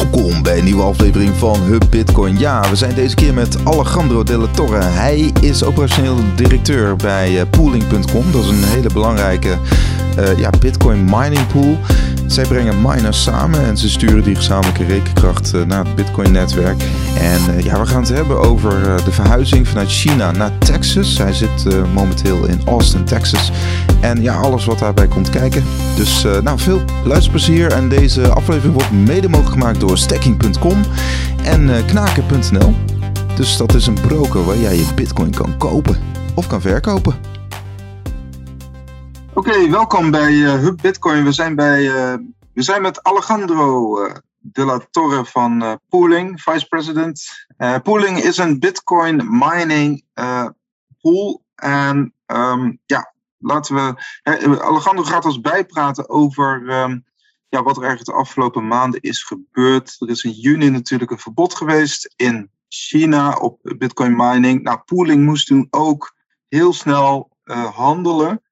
Welkom 0.00 0.42
bij 0.42 0.58
een 0.58 0.64
nieuwe 0.64 0.82
aflevering 0.82 1.34
van 1.34 1.60
Hub 1.60 1.84
Bitcoin. 1.90 2.38
Ja, 2.38 2.70
we 2.70 2.76
zijn 2.76 2.94
deze 2.94 3.14
keer 3.14 3.34
met 3.34 3.64
Alejandro 3.64 4.22
de 4.22 4.48
Torre. 4.54 4.82
Hij 4.82 5.32
is 5.40 5.64
operationeel 5.64 6.16
directeur 6.36 6.96
bij 6.96 7.40
eh, 7.40 7.46
pooling.com. 7.50 8.32
Dat 8.32 8.44
is 8.44 8.48
een 8.48 8.64
hele 8.64 8.88
belangrijke 8.92 9.56
uh, 10.18 10.38
ja, 10.38 10.50
Bitcoin 10.60 11.04
mining 11.04 11.46
pool. 11.46 11.78
Zij 12.26 12.46
brengen 12.46 12.82
miners 12.82 13.22
samen 13.22 13.60
en 13.60 13.76
ze 13.76 13.88
sturen 13.90 14.22
die 14.22 14.34
gezamenlijke 14.34 14.84
rekenkracht 14.84 15.54
uh, 15.54 15.62
naar 15.62 15.84
het 15.84 15.94
Bitcoin-netwerk. 15.94 16.82
En 17.18 17.62
ja, 17.62 17.80
we 17.80 17.86
gaan 17.86 18.00
het 18.00 18.12
hebben 18.12 18.40
over 18.40 19.04
de 19.04 19.12
verhuizing 19.12 19.68
vanuit 19.68 19.90
China 19.90 20.30
naar 20.30 20.58
Texas. 20.58 21.18
Hij 21.18 21.32
zit 21.32 21.84
momenteel 21.94 22.44
in 22.44 22.62
Austin, 22.64 23.04
Texas. 23.04 23.50
En 24.00 24.22
ja, 24.22 24.36
alles 24.36 24.64
wat 24.64 24.78
daarbij 24.78 25.08
komt 25.08 25.30
kijken. 25.30 25.64
Dus 25.96 26.22
nou, 26.22 26.58
veel 26.58 26.80
luisterplezier. 27.04 27.72
En 27.72 27.88
deze 27.88 28.28
aflevering 28.28 28.74
wordt 28.74 28.90
mede 28.90 29.28
mogelijk 29.28 29.52
gemaakt 29.52 29.80
door 29.80 29.98
stacking.com 29.98 30.82
en 31.44 31.84
knaken.nl. 31.86 32.74
Dus 33.36 33.56
dat 33.56 33.74
is 33.74 33.86
een 33.86 34.00
broker 34.00 34.44
waar 34.44 34.56
jij 34.56 34.76
je 34.76 34.94
bitcoin 34.94 35.34
kan 35.34 35.56
kopen 35.58 35.98
of 36.34 36.46
kan 36.46 36.60
verkopen. 36.60 37.14
Oké, 39.34 39.70
welkom 39.70 40.10
bij 40.10 40.32
uh, 40.32 40.52
Hub 40.52 40.78
Bitcoin. 40.82 41.24
We 41.24 41.32
zijn, 41.32 41.54
bij, 41.54 41.82
we 42.52 42.62
zijn 42.62 42.82
met 42.82 43.02
Alejandro 43.02 43.96
de 44.38 44.64
la 44.64 44.80
Torre 44.90 45.24
van 45.24 45.80
Pooling, 45.88 46.42
vice 46.42 46.66
president. 46.66 47.22
Pooling 47.82 48.18
is 48.18 48.38
een 48.38 48.58
bitcoin 48.58 49.38
mining 49.38 50.04
pool. 51.00 51.42
En 51.54 52.14
um, 52.26 52.78
ja, 52.86 53.12
laten 53.40 53.74
we. 53.74 53.94
Alejandro 54.62 55.04
gaat 55.04 55.24
ons 55.24 55.40
bijpraten 55.40 56.08
over 56.08 56.62
um, 56.82 57.04
ja, 57.48 57.62
wat 57.62 57.76
er 57.76 57.82
eigenlijk 57.82 58.10
de 58.10 58.22
afgelopen 58.22 58.66
maanden 58.66 59.00
is 59.00 59.22
gebeurd. 59.22 59.96
Er 59.98 60.08
is 60.08 60.24
in 60.24 60.30
juni 60.30 60.70
natuurlijk 60.70 61.10
een 61.10 61.18
verbod 61.18 61.54
geweest 61.54 62.14
in 62.16 62.50
China 62.68 63.36
op 63.36 63.58
bitcoin 63.62 64.16
mining. 64.16 64.62
Nou, 64.62 64.78
Pooling 64.84 65.24
moest 65.24 65.46
toen 65.46 65.66
ook 65.70 66.14
heel 66.48 66.72
snel 66.72 67.30
handelen. 67.72 68.42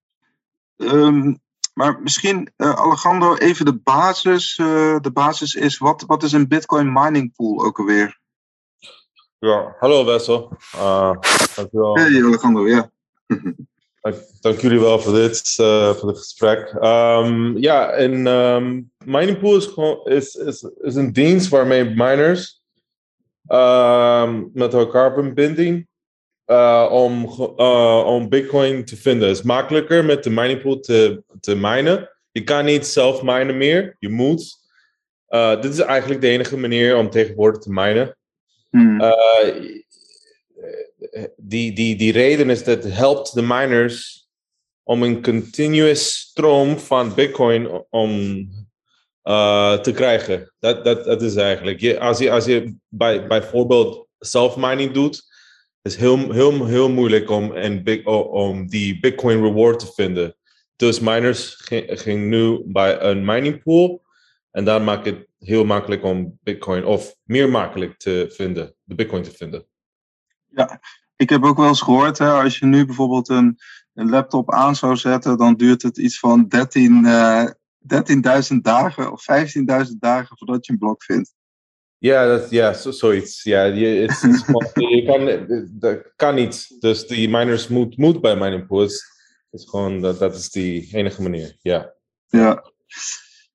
Um, 0.77 1.41
maar 1.79 2.01
misschien, 2.03 2.53
uh, 2.57 2.73
Alejandro, 2.73 3.35
even 3.35 3.65
de 3.65 3.77
basis. 3.77 4.59
Uh, 4.59 5.01
de 5.01 5.11
basis 5.13 5.55
is, 5.55 5.79
wat, 5.79 6.05
wat 6.07 6.23
is 6.23 6.33
een 6.33 6.49
Bitcoin 6.49 6.93
mining 6.93 7.33
pool 7.35 7.65
ook 7.65 7.79
alweer? 7.79 8.19
Ja, 9.39 9.77
hallo 9.79 10.05
Wessel. 10.05 10.57
Uh, 10.75 11.17
dankjewel. 11.55 11.97
Hey 11.97 12.25
Alejandro, 12.25 12.69
ja. 12.69 12.91
dank, 14.01 14.17
dank, 14.41 14.61
jullie 14.61 14.81
wel 14.81 15.01
voor 15.01 15.13
dit, 15.13 15.53
voor 15.97 16.09
het 16.09 16.19
gesprek. 16.19 16.73
Um, 16.83 17.57
ja, 17.57 17.99
een 17.99 18.27
um, 18.27 18.91
mining 19.05 19.39
pool 19.39 19.57
is, 19.57 19.67
gewoon, 19.67 20.05
is, 20.05 20.35
is, 20.35 20.71
is 20.81 20.95
een 20.95 21.13
dienst 21.13 21.49
waarmee 21.49 21.85
miners 21.85 22.63
met 24.53 24.75
elkaar 24.75 25.15
verbinding 25.15 25.89
uh, 26.47 26.89
om, 26.91 27.25
uh, 27.57 28.05
om 28.07 28.29
Bitcoin 28.29 28.85
te 28.85 28.97
vinden. 28.97 29.29
Het 29.29 29.37
is 29.37 29.43
makkelijker 29.43 30.05
met 30.05 30.25
de 30.25 30.31
mining 30.31 30.63
pool 30.63 30.81
te, 30.81 31.23
te 31.41 31.57
minen. 31.57 32.11
Je 32.31 32.45
kan 32.45 32.65
niet 32.65 32.87
zelf 32.87 33.23
minen 33.23 33.57
meer. 33.57 33.97
Je 33.99 34.09
moet. 34.09 34.57
Dit 35.61 35.73
is 35.73 35.79
eigenlijk 35.79 36.21
de 36.21 36.29
enige 36.29 36.57
manier 36.57 36.97
om 36.97 37.11
tegenwoordig 37.11 37.63
te 37.63 37.73
minen. 37.73 38.17
Hmm. 38.71 39.01
Die, 41.37 41.73
die, 41.73 41.97
die 41.97 42.13
reden 42.13 42.51
is 42.51 42.65
dat 42.65 42.85
helpt 42.85 43.35
de 43.35 43.43
miners 43.43 44.29
om 44.83 45.03
een 45.03 45.23
continuous 45.23 46.19
stroom 46.19 46.79
van 46.79 47.15
Bitcoin 47.15 47.85
om 47.91 48.11
te 49.83 49.93
krijgen. 49.95 50.55
Dat, 50.59 50.85
dat, 50.85 51.05
dat 51.05 51.23
is 51.23 51.37
eigenlijk. 51.37 51.81
Je, 51.81 52.01
als 52.01 52.19
je, 52.19 52.31
als 52.31 52.45
je 52.45 52.75
bij, 52.89 53.27
bijvoorbeeld 53.27 54.07
self-mining 54.19 54.93
doet, 54.93 55.23
is 55.83 55.97
heel, 55.97 56.33
heel, 56.33 56.67
heel 56.67 56.91
moeilijk 56.91 57.31
om, 57.31 57.53
en 57.53 57.83
big, 57.83 58.05
om 58.31 58.67
die 58.67 59.01
Bitcoin 59.01 59.43
reward 59.43 59.79
te 59.79 59.93
vinden. 59.95 60.37
Dus 60.77 61.01
miners 61.01 61.55
gingen 61.87 62.29
nu 62.29 62.63
bij 62.65 63.01
een 63.01 63.25
mining 63.25 63.63
pool. 63.63 64.03
En 64.51 64.65
daar 64.65 64.83
maakt 64.83 65.07
het 65.07 65.27
heel 65.39 65.65
makkelijk 65.65 66.05
om 66.05 66.39
Bitcoin, 66.43 66.85
of 66.85 67.15
meer 67.23 67.49
makkelijk 67.49 67.99
te 67.99 68.27
vinden, 68.31 68.75
de 68.83 68.95
Bitcoin 68.95 69.23
te 69.23 69.31
vinden. 69.31 69.67
Ja, 70.59 70.81
ik 71.17 71.31
heb 71.31 71.45
ook 71.45 71.57
wel 71.57 71.69
eens 71.69 71.83
gehoord, 71.83 72.19
hè, 72.19 72.31
als 72.31 72.59
je 72.59 72.67
nu 72.67 72.85
bijvoorbeeld 72.85 73.29
een, 73.29 73.59
een 73.95 74.09
laptop 74.09 74.53
aan 74.53 74.77
zou 74.77 74.97
zetten, 74.97 75.37
dan 75.37 75.55
duurt 75.55 75.83
het 75.83 75.99
iets 75.99 76.19
van 76.19 76.49
13, 76.49 77.05
uh, 77.05 77.45
13.000 78.53 78.57
dagen 78.63 79.13
of 79.13 79.25
15.000 79.87 79.93
dagen 79.99 80.37
voordat 80.37 80.67
je 80.67 80.73
een 80.73 80.79
blok 80.79 81.03
vindt. 81.03 81.35
Ja, 81.99 82.27
dat, 82.27 82.51
ja 82.51 82.73
zo, 82.73 82.91
zoiets. 82.91 83.43
Ja, 83.43 83.65
je, 83.65 83.91
je 84.95 85.05
kan, 85.07 85.47
dat 85.71 86.13
kan 86.17 86.35
niet. 86.35 86.77
Dus 86.81 87.07
die 87.07 87.29
miners 87.29 87.69
moet, 87.69 87.97
moet 87.97 88.21
bij 88.21 88.37
mining 88.37 88.67
pools. 88.67 89.05
is 89.51 89.69
gewoon, 89.69 90.01
dat, 90.01 90.19
dat 90.19 90.35
is 90.35 90.51
die 90.51 90.89
enige 90.93 91.23
manier. 91.23 91.57
Ja. 91.63 91.93
ja. 92.27 92.73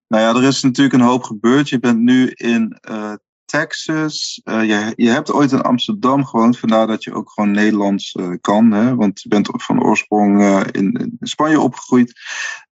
Nou 0.07 0.23
ja, 0.23 0.41
er 0.41 0.47
is 0.47 0.61
natuurlijk 0.61 0.95
een 0.95 1.07
hoop 1.07 1.23
gebeurd. 1.23 1.69
Je 1.69 1.79
bent 1.79 1.99
nu 1.99 2.29
in 2.29 2.79
uh, 2.89 3.13
Texas. 3.59 4.41
Uh, 4.43 4.63
je, 4.63 4.93
je 4.95 5.09
hebt 5.09 5.31
ooit 5.31 5.51
in 5.51 5.61
Amsterdam 5.61 6.25
gewoond, 6.25 6.59
vandaar 6.59 6.87
dat 6.87 7.03
je 7.03 7.13
ook 7.13 7.31
gewoon 7.31 7.51
Nederlands 7.51 8.13
uh, 8.13 8.35
kan. 8.41 8.71
Hè? 8.71 8.95
Want 8.95 9.21
je 9.21 9.29
bent 9.29 9.49
van 9.51 9.83
oorsprong 9.83 10.43
in, 10.71 10.93
in, 10.93 11.17
Spanje 11.19 11.59
opgegroeid. 11.59 12.13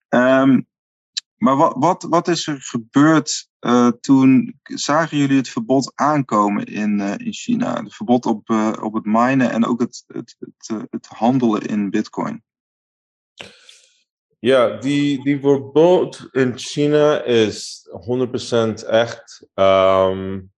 Um, 0.10 0.68
maar 1.38 1.56
wat, 1.56 1.74
wat, 1.78 2.04
wat 2.10 2.28
is 2.28 2.48
er 2.48 2.62
gebeurd 2.62 3.50
toen 4.00 4.60
zagen 4.64 5.18
jullie 5.18 5.38
het 5.38 5.50
verbod 5.50 5.92
aankomen 5.96 6.66
in, 6.66 7.00
in 7.00 7.34
China? 7.34 7.84
Het 7.84 7.96
verbod 7.96 8.26
op, 8.26 8.50
op 8.82 8.94
het 8.94 9.06
minen 9.06 9.52
en 9.52 9.66
ook 9.66 9.80
het, 9.80 10.04
het, 10.08 10.36
het, 10.40 10.86
het 10.90 11.08
handelen 11.08 11.62
in 11.62 11.90
bitcoin. 11.90 12.44
Ja, 14.40 14.78
die, 14.78 15.24
die 15.24 15.40
verbod 15.40 16.28
in 16.32 16.58
China 16.58 17.22
is 17.22 17.88
100% 18.84 18.88
echt. 18.88 19.48
Um, 19.54 20.52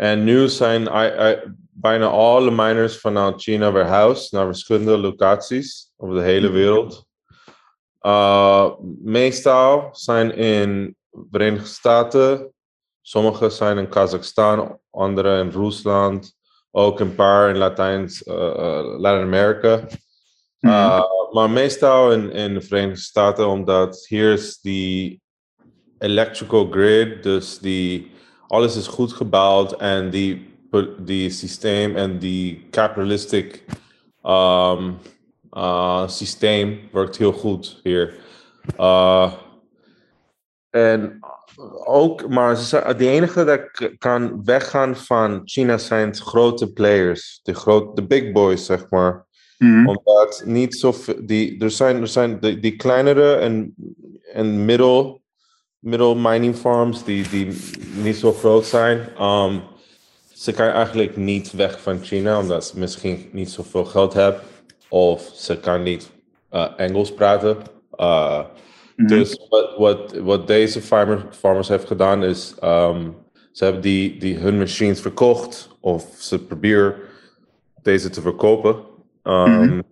en 0.00 0.24
nu 0.24 0.48
zijn 0.48 0.82
I, 0.82 1.30
I, 1.30 1.38
bijna 1.70 2.06
alle 2.06 2.50
miners 2.50 2.96
vanuit 2.96 3.42
China 3.42 3.70
verhuisd 3.70 4.32
naar 4.32 4.46
verschillende 4.46 4.98
locaties 4.98 5.92
over 5.96 6.14
de 6.14 6.22
hele 6.22 6.46
mhm. 6.46 6.56
wereld. 6.56 7.06
Uh, 8.02 8.70
meestal 9.02 9.88
zijn 9.92 10.34
in 10.34 10.96
Verenigde 11.30 11.66
Staten, 11.66 12.52
sommige 13.00 13.50
zijn 13.50 13.78
in 13.78 13.88
Kazachstan, 13.88 14.78
andere 14.90 15.40
in 15.40 15.50
Rusland, 15.50 16.36
ook 16.70 17.00
een 17.00 17.14
paar 17.14 17.48
in 17.48 17.56
Latijns, 17.56 18.26
uh, 18.26 18.34
Latin-Amerika. 18.98 19.86
Uh, 20.60 21.02
Maar 21.32 21.50
meestal 21.50 22.12
in, 22.12 22.32
in 22.32 22.54
de 22.54 22.60
Verenigde 22.60 23.00
Staten, 23.00 23.48
omdat 23.48 24.06
hier 24.06 24.32
is 24.32 24.60
die 24.60 25.20
electrical 25.98 26.66
grid, 26.70 27.22
dus 27.22 27.58
die, 27.58 28.10
alles 28.50 28.76
is 28.76 28.86
goed 28.86 29.12
gebouwd 29.12 29.72
en 29.78 30.10
die, 30.10 30.48
die 30.98 31.30
systeem 31.30 31.96
en 31.96 32.18
die 32.18 32.66
capitalistic 32.70 33.62
um, 34.26 34.96
uh, 35.52 36.08
systeem 36.08 36.78
werkt 36.92 37.16
heel 37.16 37.32
goed 37.32 37.80
hier. 37.82 38.14
Uh, 38.78 39.32
en 40.70 41.18
ook, 41.84 42.28
maar 42.28 42.56
de 42.96 43.08
enige 43.08 43.44
dat 43.44 43.94
kan 43.98 44.44
weggaan 44.44 44.96
van 44.96 45.42
China 45.44 45.78
zijn 45.78 46.14
grote 46.14 46.72
players, 46.72 47.40
de, 47.42 47.54
grote, 47.54 47.94
de 47.94 48.06
big 48.06 48.32
boys, 48.32 48.66
zeg 48.66 48.90
maar. 48.90 49.26
Mm. 49.58 49.88
Omdat 49.88 50.42
niet 50.44 50.74
zo 50.74 50.94
die, 51.22 51.58
er 51.58 51.70
zijn, 51.70 52.00
er 52.00 52.08
zijn 52.08 52.40
die, 52.40 52.60
die 52.60 52.76
kleinere 52.76 53.34
en, 53.34 53.74
en 54.32 54.64
middel, 54.64 55.19
middle 55.80 56.14
mining 56.14 56.54
farms 56.54 57.04
die, 57.04 57.28
die 57.28 57.58
niet 58.02 58.16
zo 58.16 58.32
groot 58.32 58.66
zijn. 58.66 59.22
Um, 59.22 59.62
ze 60.32 60.52
kan 60.52 60.68
eigenlijk 60.68 61.16
niet 61.16 61.52
weg 61.52 61.80
van 61.80 62.02
China, 62.02 62.38
omdat 62.38 62.64
ze 62.64 62.78
misschien 62.78 63.28
niet 63.32 63.50
zoveel 63.50 63.84
geld 63.84 64.12
hebben 64.12 64.40
of 64.88 65.30
ze 65.34 65.60
kan 65.60 65.82
niet 65.82 66.10
uh, 66.52 66.66
Engels 66.76 67.14
praten. 67.14 67.56
Uh, 67.96 68.44
mm-hmm. 68.96 69.18
Dus 69.18 69.46
wat, 69.48 69.76
wat, 69.76 70.12
wat 70.12 70.46
deze 70.46 70.80
farmer, 70.80 71.26
farmers 71.30 71.68
heeft 71.68 71.86
gedaan 71.86 72.24
is, 72.24 72.54
um, 72.64 73.16
ze 73.52 73.64
hebben 73.64 73.82
die, 73.82 74.18
die 74.18 74.36
hun 74.36 74.58
machines 74.58 75.00
verkocht 75.00 75.76
of 75.80 76.06
ze 76.18 76.44
proberen 76.44 76.94
deze 77.82 78.10
te 78.10 78.20
verkopen. 78.20 78.76
Um, 79.22 79.82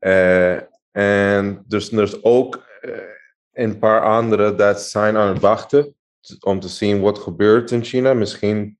uh, 0.00 0.56
en 0.92 1.64
dus 1.66 1.92
er 1.92 2.02
is 2.02 2.22
ook 2.22 2.62
een 3.54 3.78
paar 3.78 4.02
andere 4.02 4.54
dat 4.54 4.80
zijn 4.80 5.16
aan 5.16 5.28
het 5.28 5.40
wachten 5.40 5.94
om 6.40 6.60
te 6.60 6.68
zien 6.68 7.00
wat 7.00 7.18
gebeurt 7.18 7.70
in 7.70 7.84
China. 7.84 8.14
Misschien 8.14 8.78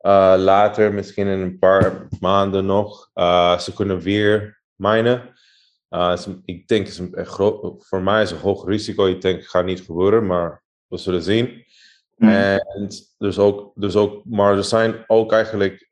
uh, 0.00 0.34
later, 0.38 0.92
misschien 0.92 1.26
in 1.26 1.38
een 1.38 1.58
paar 1.58 2.08
maanden 2.20 2.66
nog, 2.66 3.10
uh, 3.14 3.58
ze 3.58 3.74
kunnen 3.74 4.00
weer 4.00 4.62
minen. 4.74 5.34
Uh, 5.90 6.16
ik 6.44 6.68
denk, 6.68 6.86
is 6.86 6.98
een 6.98 7.26
groot, 7.26 7.84
voor 7.86 8.02
mij 8.02 8.22
is 8.22 8.30
een 8.30 8.38
hoog 8.38 8.66
risico. 8.66 9.06
Ik 9.06 9.20
denk, 9.20 9.38
het 9.38 9.48
gaat 9.48 9.64
niet 9.64 9.80
gebeuren, 9.80 10.26
maar 10.26 10.62
we 10.86 10.96
zullen 10.96 11.22
zien. 11.22 11.64
En 12.18 12.88
dus 13.18 13.38
ook, 13.38 13.72
dus 13.74 13.96
ook, 13.96 14.24
maar 14.24 14.56
er 14.56 14.64
zijn 14.64 15.04
ook 15.06 15.32
eigenlijk, 15.32 15.88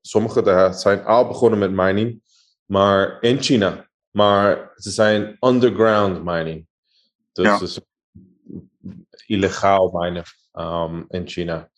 sommige 0.00 0.70
zijn 0.74 1.04
al 1.04 1.26
begonnen 1.26 1.58
met 1.58 1.70
mining, 1.70 2.22
maar 2.64 3.16
in 3.20 3.42
China. 3.42 3.88
Maar 4.10 4.72
ze 4.76 4.90
zijn 4.90 5.36
underground 5.40 6.24
mining. 6.24 6.66
Dus, 7.34 7.74
Ja. 7.74 7.80
illegaal 9.26 9.90
minen 9.92 10.24
um, 10.52 11.04
in 11.08 11.28
China. 11.28 11.70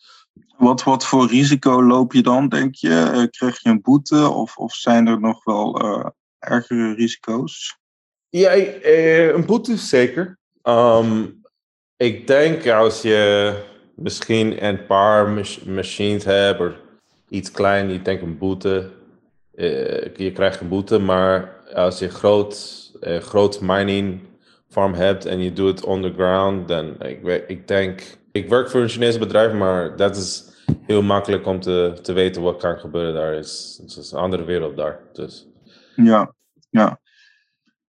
Wat, 0.57 0.83
wat 0.83 1.07
voor 1.07 1.27
risico 1.27 1.83
loop 1.83 2.13
je 2.13 2.23
dan, 2.23 2.49
denk 2.49 2.75
je? 2.75 3.11
Eh, 3.15 3.25
krijg 3.31 3.63
je 3.63 3.69
een 3.69 3.81
boete 3.81 4.29
of, 4.29 4.57
of 4.57 4.73
zijn 4.75 5.07
er 5.07 5.21
nog 5.21 5.45
wel 5.45 5.81
eh, 5.81 6.07
ergere 6.39 6.95
risico's? 6.95 7.79
Ja, 8.29 8.51
eh, 8.51 9.27
een 9.29 9.47
boete 9.47 9.77
zeker. 9.77 10.39
Um, 10.63 11.41
ik 11.97 12.27
denk 12.27 12.69
als 12.69 13.03
je 13.03 13.55
misschien 13.95 14.65
een 14.65 14.87
paar 14.87 15.29
mach- 15.29 15.65
machines 15.65 16.25
hebt 16.25 16.61
of 16.61 16.73
iets 17.29 17.51
klein, 17.51 17.91
je 17.91 18.03
denkt 18.03 18.23
een 18.23 18.39
boete. 18.39 18.91
je 20.17 20.31
krijgt 20.35 20.61
een 20.61 20.69
boete, 20.69 20.99
maar 20.99 21.63
als 21.75 21.99
je 21.99 22.09
groot, 22.09 22.91
eh, 23.01 23.19
groot 23.19 23.61
mining 23.61 24.21
farm 24.77 24.95
hebt 24.95 25.25
en 25.25 25.43
je 25.43 25.53
doet 25.53 25.79
het 25.81 25.89
underground, 25.89 26.69
dan 26.69 27.01
ik, 27.03 27.45
ik 27.49 27.69
denk, 27.69 28.19
ik 28.33 28.49
werk 28.49 28.71
voor 28.71 28.81
een 28.81 28.89
Chinese 28.89 29.19
bedrijf, 29.19 29.53
maar 29.53 29.97
dat 29.97 30.17
is 30.17 30.45
heel 30.87 31.03
makkelijk 31.03 31.47
om 31.47 31.61
te, 31.61 31.99
te 32.03 32.13
weten 32.13 32.43
wat 32.43 32.57
kan 32.57 32.79
gebeuren 32.79 33.15
daar. 33.15 33.35
is. 33.35 33.79
Het 33.83 33.97
is 33.97 34.13
een 34.13 34.19
andere 34.19 34.45
wereld 34.45 34.77
daar. 34.77 35.01
Dus. 35.13 35.47
Ja, 35.95 36.35
ja. 36.71 37.01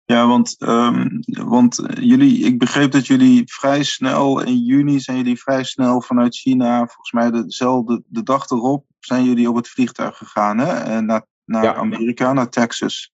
Ja, 0.06 0.28
want, 0.28 0.56
ehm, 0.60 1.08
want 1.26 1.80
eh, 1.80 2.04
jullie, 2.04 2.46
ik 2.46 2.60
begreep 2.60 2.92
dat 2.92 3.08
jullie 3.08 3.44
vrij 3.46 3.84
snel 3.84 4.42
in 4.42 4.58
juni 4.58 5.00
zijn 5.00 5.18
jullie 5.18 5.40
vrij 5.40 5.64
snel 5.64 6.02
vanuit 6.02 6.36
China, 6.36 6.78
volgens 6.78 7.12
mij 7.12 7.32
dezelfde 7.32 8.04
de 8.08 8.24
dag 8.24 8.50
erop, 8.50 8.86
zijn 9.00 9.24
jullie 9.24 9.50
op 9.50 9.56
het 9.56 9.70
vliegtuig 9.70 10.18
gegaan, 10.18 10.58
hè? 10.58 10.74
En 10.74 11.06
naar, 11.06 11.26
naar 11.46 11.64
Ja. 11.64 11.74
Amerika, 11.74 12.34
naar 12.34 12.50
Texas. 12.50 13.12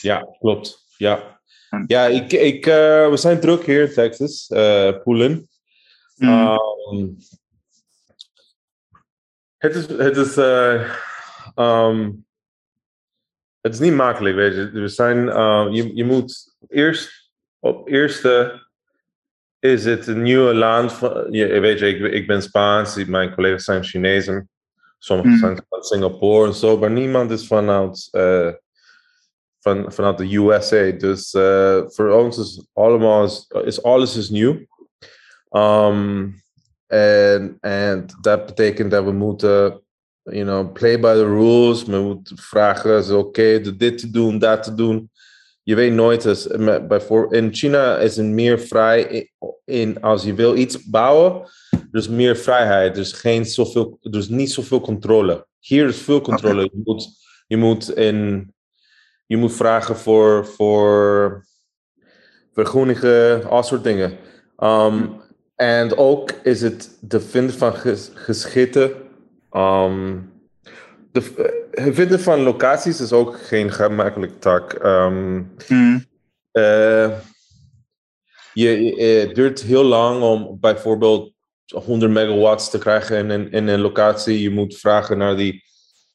Ja, 0.00 0.26
klopt. 0.38 0.88
Ja, 0.96 1.39
ja 1.86 2.06
ik, 2.06 2.32
ik, 2.32 2.66
eh, 2.66 3.08
we 3.10 3.16
zijn 3.16 3.40
druk 3.40 3.64
hier 3.64 3.82
in 3.88 3.92
Texas, 3.92 4.48
eh 4.48 5.02
Poelen. 5.02 5.48
Mm, 6.16 6.28
Ehm, 6.28 7.06
het 9.56 9.74
is, 9.74 9.86
het 9.86 10.16
is, 10.16 10.36
eh, 10.36 10.94
ehm, 11.54 12.10
het 13.60 13.72
is 13.74 13.78
niet 13.78 13.92
makkelijk, 13.94 14.36
weet 14.36 14.54
je. 14.54 14.70
We 14.70 14.88
zijn, 14.88 15.28
eh, 15.28 15.68
je, 15.70 15.96
je 15.96 16.04
moet 16.04 16.56
eerst, 16.68 17.32
op 17.58 17.88
eerste 17.88 18.66
is 19.58 19.84
het 19.84 20.06
een 20.06 20.22
nieuwe 20.22 20.54
land. 20.54 20.92
Van, 20.92 21.26
je, 21.30 21.46
weet 21.60 21.78
je, 21.78 21.86
ik, 21.86 22.12
ik 22.12 22.26
ben 22.26 22.42
Spaans, 22.42 23.04
mijn 23.04 23.34
collega's 23.34 23.64
zijn 23.64 23.84
Chinezen. 23.84 24.48
Sommigen 24.98 25.32
Mm. 25.32 25.38
zijn 25.38 25.64
van 25.68 25.82
Singapore 25.82 26.46
en 26.46 26.54
zo, 26.54 26.78
maar 26.78 26.90
niemand 26.90 27.30
is 27.30 27.46
vanuit, 27.46 28.08
eh, 28.10 28.50
van, 29.60 29.92
vanuit 29.92 30.18
de 30.18 30.36
USA. 30.36 30.90
Dus 30.90 31.32
eh, 31.32 31.82
voor 31.86 32.10
ons 32.10 32.38
is, 32.38 32.66
allemaal, 32.72 33.28
is, 33.64 33.82
alles 33.82 34.16
is 34.16 34.30
nieuw. 34.30 34.66
Um, 35.50 36.42
en, 36.86 37.56
en 37.60 38.06
dat 38.20 38.46
betekent 38.46 38.90
dat 38.90 39.04
we 39.04 39.12
moeten, 39.12 39.82
you 40.22 40.42
know, 40.42 40.72
play 40.72 41.00
by 41.00 41.14
the 41.14 41.24
rules. 41.24 41.84
We 41.84 41.98
moeten 41.98 42.36
vragen, 42.38 42.98
is 42.98 43.10
oké, 43.10 43.18
okay, 43.18 43.76
dit 43.76 43.98
te 43.98 44.10
doen, 44.10 44.38
dat 44.38 44.62
te 44.62 44.74
doen. 44.74 45.10
Je 45.62 45.74
weet 45.74 45.92
nooit, 45.92 46.48
met- 46.56 46.88
bijvoorbeeld 46.88 47.32
in 47.32 47.54
China 47.54 47.98
is 47.98 48.16
het 48.16 48.26
meer 48.26 48.60
vrij 48.60 49.02
in, 49.02 49.30
in 49.64 50.00
als 50.00 50.22
je 50.22 50.34
wil 50.34 50.56
iets 50.56 50.84
bouwen, 50.84 51.48
is 51.92 52.08
meer 52.08 52.36
vrijheid. 52.36 52.96
Is, 52.96 53.12
geen 53.12 53.44
zoveel, 53.46 53.98
is 54.00 54.28
niet 54.28 54.50
zoveel 54.50 54.80
controle. 54.80 55.46
Hier 55.58 55.88
is 55.88 55.96
veel 55.96 56.20
controle. 56.20 56.62
Je 56.62 56.80
moet, 56.84 57.08
je 57.46 57.56
moet, 57.56 57.96
in, 57.96 58.52
je 59.30 59.36
moet 59.36 59.52
vragen 59.52 59.96
voor, 59.96 60.46
voor 60.46 61.44
vergroeningen, 62.52 63.48
al 63.48 63.62
soort 63.62 63.84
dingen. 63.84 64.16
Um, 64.58 65.20
en 65.54 65.96
ook 65.96 66.30
is 66.42 66.60
het 66.60 66.98
de 67.00 67.20
vinden 67.20 67.54
van 67.54 67.74
ges, 67.74 68.10
geschitte. 68.14 68.96
Um, 69.52 70.32
de, 71.12 71.22
het 71.70 71.94
vinden 71.94 72.20
van 72.20 72.40
locaties 72.40 73.00
is 73.00 73.12
ook 73.12 73.40
geen 73.40 73.72
gemakkelijke 73.72 74.38
taak. 74.38 74.84
Um, 74.84 75.54
mm, 75.68 76.04
uh, 76.52 77.10
je, 78.52 78.84
je, 78.84 79.02
het 79.02 79.34
duurt 79.34 79.62
heel 79.62 79.84
lang 79.84 80.22
om 80.22 80.56
bijvoorbeeld 80.60 81.32
100 81.84 82.12
megawatts 82.12 82.70
te 82.70 82.78
krijgen 82.78 83.16
in 83.18 83.30
een, 83.30 83.52
in 83.52 83.68
een 83.68 83.80
locatie. 83.80 84.42
Je 84.42 84.50
moet 84.50 84.76
vragen 84.76 85.18
naar 85.18 85.36
die 85.36 85.68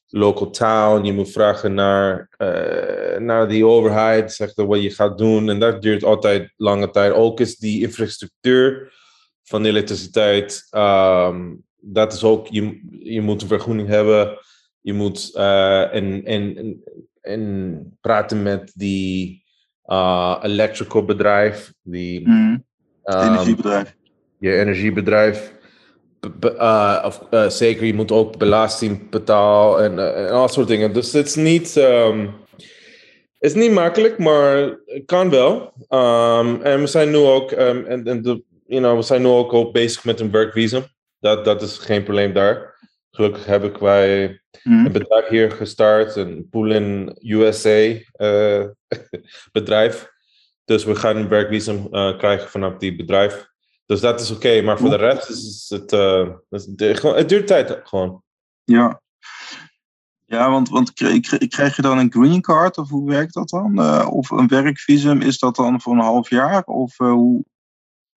local 0.08 0.50
town. 0.50 1.04
Je 1.04 1.12
moet 1.12 1.32
vragen 1.32 1.74
naar, 1.74 2.28
uh, 2.38 3.18
naar 3.18 3.48
die 3.48 3.66
overheid. 3.66 4.32
Zeggen 4.32 4.66
wat 4.66 4.82
je 4.82 4.90
gaat 4.90 5.18
doen. 5.18 5.48
En 5.48 5.58
dat 5.58 5.82
duurt 5.82 6.04
altijd 6.04 6.52
lange 6.56 6.90
tijd. 6.90 7.12
Ook 7.12 7.40
is 7.40 7.56
die 7.56 7.82
infrastructuur 7.82 8.92
van 9.42 9.62
de 9.62 9.68
elektriciteit. 9.68 10.66
Um, 10.70 11.64
dat 11.76 12.12
is 12.12 12.24
ook, 12.24 12.46
je, 12.46 12.80
je 12.98 13.20
moet 13.20 13.42
een 13.42 13.48
vergoeding 13.48 13.88
hebben. 13.88 14.38
Je 14.80 14.92
moet 14.92 15.30
uh, 15.34 15.94
en, 15.94 16.24
en, 16.24 16.82
en 17.20 17.98
praten 18.00 18.42
met 18.42 18.72
die 18.74 19.44
uh, 19.86 20.38
electrical 20.42 21.04
bedrijf. 21.04 21.72
Die, 21.82 22.28
mm, 22.28 22.64
um, 23.04 23.20
energiebedrijf. 23.20 23.96
Je 24.38 24.52
energiebedrijf. 24.52 25.54
Uh, 26.42 27.02
of, 27.04 27.22
uh, 27.30 27.48
zeker, 27.48 27.86
je 27.86 27.94
moet 27.94 28.12
ook 28.12 28.38
belasting 28.38 29.10
betalen 29.10 29.84
en, 29.84 29.92
uh, 29.92 30.26
en 30.26 30.32
al 30.32 30.48
soort 30.48 30.68
dingen. 30.68 30.92
Dus 30.92 31.12
het 31.12 31.26
is 31.26 31.34
niet, 31.34 31.76
um, 31.76 32.34
het 33.38 33.50
is 33.50 33.54
niet 33.54 33.72
makkelijk, 33.72 34.18
maar 34.18 34.56
het 34.86 35.02
kan 35.06 35.30
wel. 35.30 35.72
Um, 35.88 36.62
en 36.62 36.80
we 36.80 36.86
zijn 36.86 37.10
nu 37.10 37.16
ook, 37.16 37.50
um, 37.50 37.84
en, 37.84 38.06
en 38.06 38.22
de, 38.22 38.42
you 38.66 38.82
know, 38.82 38.96
we 38.96 39.02
zijn 39.02 39.22
nu 39.22 39.28
ook 39.28 39.52
al 39.52 39.70
bezig 39.70 40.04
met 40.04 40.20
een 40.20 40.30
werkvisum. 40.30 40.84
Dat, 41.20 41.44
dat 41.44 41.62
is 41.62 41.78
geen 41.78 42.02
probleem 42.02 42.32
daar. 42.32 42.74
Gelukkig 43.10 43.46
heb 43.46 43.64
ik 43.64 43.76
wij 43.76 44.40
mm. 44.62 44.86
een 44.86 44.92
bedrijf 44.92 45.28
hier 45.28 45.50
gestart, 45.50 46.16
een 46.16 46.48
Poolin 46.50 47.16
USA 47.20 47.94
bedrijf. 49.52 50.08
Dus 50.64 50.84
we 50.84 50.94
gaan 50.94 51.16
een 51.16 51.28
werkvisum 51.28 51.90
krijgen 51.90 52.48
vanaf 52.48 52.76
die 52.76 52.96
bedrijf. 52.96 53.54
Dus 53.86 54.00
dat 54.00 54.20
is 54.20 54.30
oké, 54.30 54.46
okay. 54.46 54.60
maar 54.60 54.78
voor 54.78 54.90
de 54.90 54.96
rest 54.96 55.28
is 55.28 55.66
het, 55.68 55.92
uh, 55.92 56.28
is 56.50 56.66
het, 56.76 57.28
duurt 57.28 57.46
tijd 57.46 57.80
gewoon. 57.82 58.22
Ja, 58.64 59.00
ja 60.24 60.50
want, 60.50 60.68
want 60.68 60.92
krijg 61.48 61.76
je 61.76 61.82
dan 61.82 61.98
een 61.98 62.12
green 62.12 62.40
card 62.40 62.78
of 62.78 62.88
hoe 62.88 63.10
werkt 63.10 63.34
dat 63.34 63.48
dan? 63.48 63.80
Uh, 63.80 64.08
of 64.10 64.30
een 64.30 64.48
werkvisum, 64.48 65.20
is 65.20 65.38
dat 65.38 65.56
dan 65.56 65.80
voor 65.80 65.92
een 65.92 65.98
half 65.98 66.30
jaar? 66.30 66.64
Of 66.64 66.98
uh, 66.98 67.12
hoe? 67.12 67.44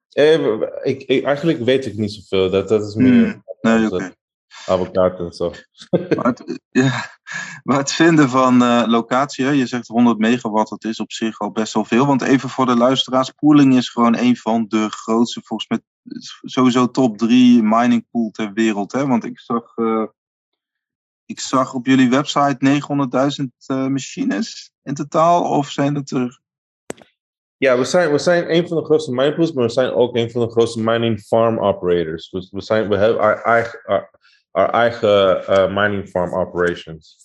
Eh, 0.09 0.61
ik, 0.83 1.03
ik, 1.03 1.23
eigenlijk 1.23 1.59
weet 1.59 1.85
ik 1.85 1.97
niet 1.97 2.11
zoveel. 2.11 2.49
Dat, 2.49 2.67
dat 2.67 2.87
is 2.87 2.95
meer 2.95 3.23
hmm. 3.23 3.43
nee, 3.61 3.91
okay. 3.91 4.13
Advocaat 4.65 5.19
en 5.19 5.31
zo. 5.31 5.53
maar, 6.15 6.25
het, 6.25 6.59
ja, 6.69 7.05
maar 7.63 7.77
het 7.77 7.91
vinden 7.91 8.29
van 8.29 8.63
uh, 8.63 8.83
locatie, 8.87 9.45
hè? 9.45 9.51
je 9.51 9.65
zegt 9.65 9.87
100 9.87 10.17
megawatt, 10.17 10.69
dat 10.69 10.83
is 10.83 10.99
op 10.99 11.11
zich 11.11 11.39
al 11.39 11.51
best 11.51 11.73
wel 11.73 11.85
veel. 11.85 12.05
Want 12.05 12.21
even 12.21 12.49
voor 12.49 12.65
de 12.65 12.75
luisteraars, 12.75 13.31
Pooling 13.31 13.75
is 13.75 13.89
gewoon 13.89 14.17
een 14.17 14.37
van 14.37 14.65
de 14.67 14.89
grootste, 14.89 15.41
volgens 15.43 15.69
mij 15.69 15.79
sowieso 16.41 16.91
top 16.91 17.17
3 17.17 17.63
mining 17.63 18.05
pool 18.11 18.29
ter 18.29 18.53
wereld. 18.53 18.91
Hè? 18.91 19.07
Want 19.07 19.23
ik 19.23 19.39
zag, 19.39 19.77
uh, 19.77 20.05
ik 21.25 21.39
zag 21.39 21.73
op 21.73 21.85
jullie 21.85 22.09
website 22.09 22.81
900.000 23.41 23.45
uh, 23.67 23.87
machines 23.87 24.71
in 24.83 24.93
totaal, 24.93 25.43
of 25.43 25.69
zijn 25.69 25.95
het 25.95 26.11
er 26.11 26.39
ja, 27.59 27.77
we 27.77 27.83
zijn, 27.83 28.11
we 28.11 28.17
zijn 28.17 28.55
een 28.55 28.67
van 28.67 28.77
de 28.77 28.83
grootste 28.83 29.11
mining 29.11 29.35
pools, 29.35 29.51
maar 29.51 29.65
we 29.65 29.71
zijn 29.71 29.91
ook 29.91 30.15
een 30.15 30.31
van 30.31 30.41
de 30.41 30.51
grootste 30.51 30.83
mining 30.83 31.19
farm 31.19 31.59
operators. 31.59 32.31
We, 32.31 32.47
we, 32.51 32.61
zijn, 32.61 32.89
we 32.89 32.97
hebben 32.97 33.21
our 33.21 33.41
eigen, 33.41 34.09
our, 34.51 34.69
eigen 34.69 35.43
uh, 35.49 35.75
mining 35.75 36.09
farm 36.09 36.33
operations. 36.33 37.17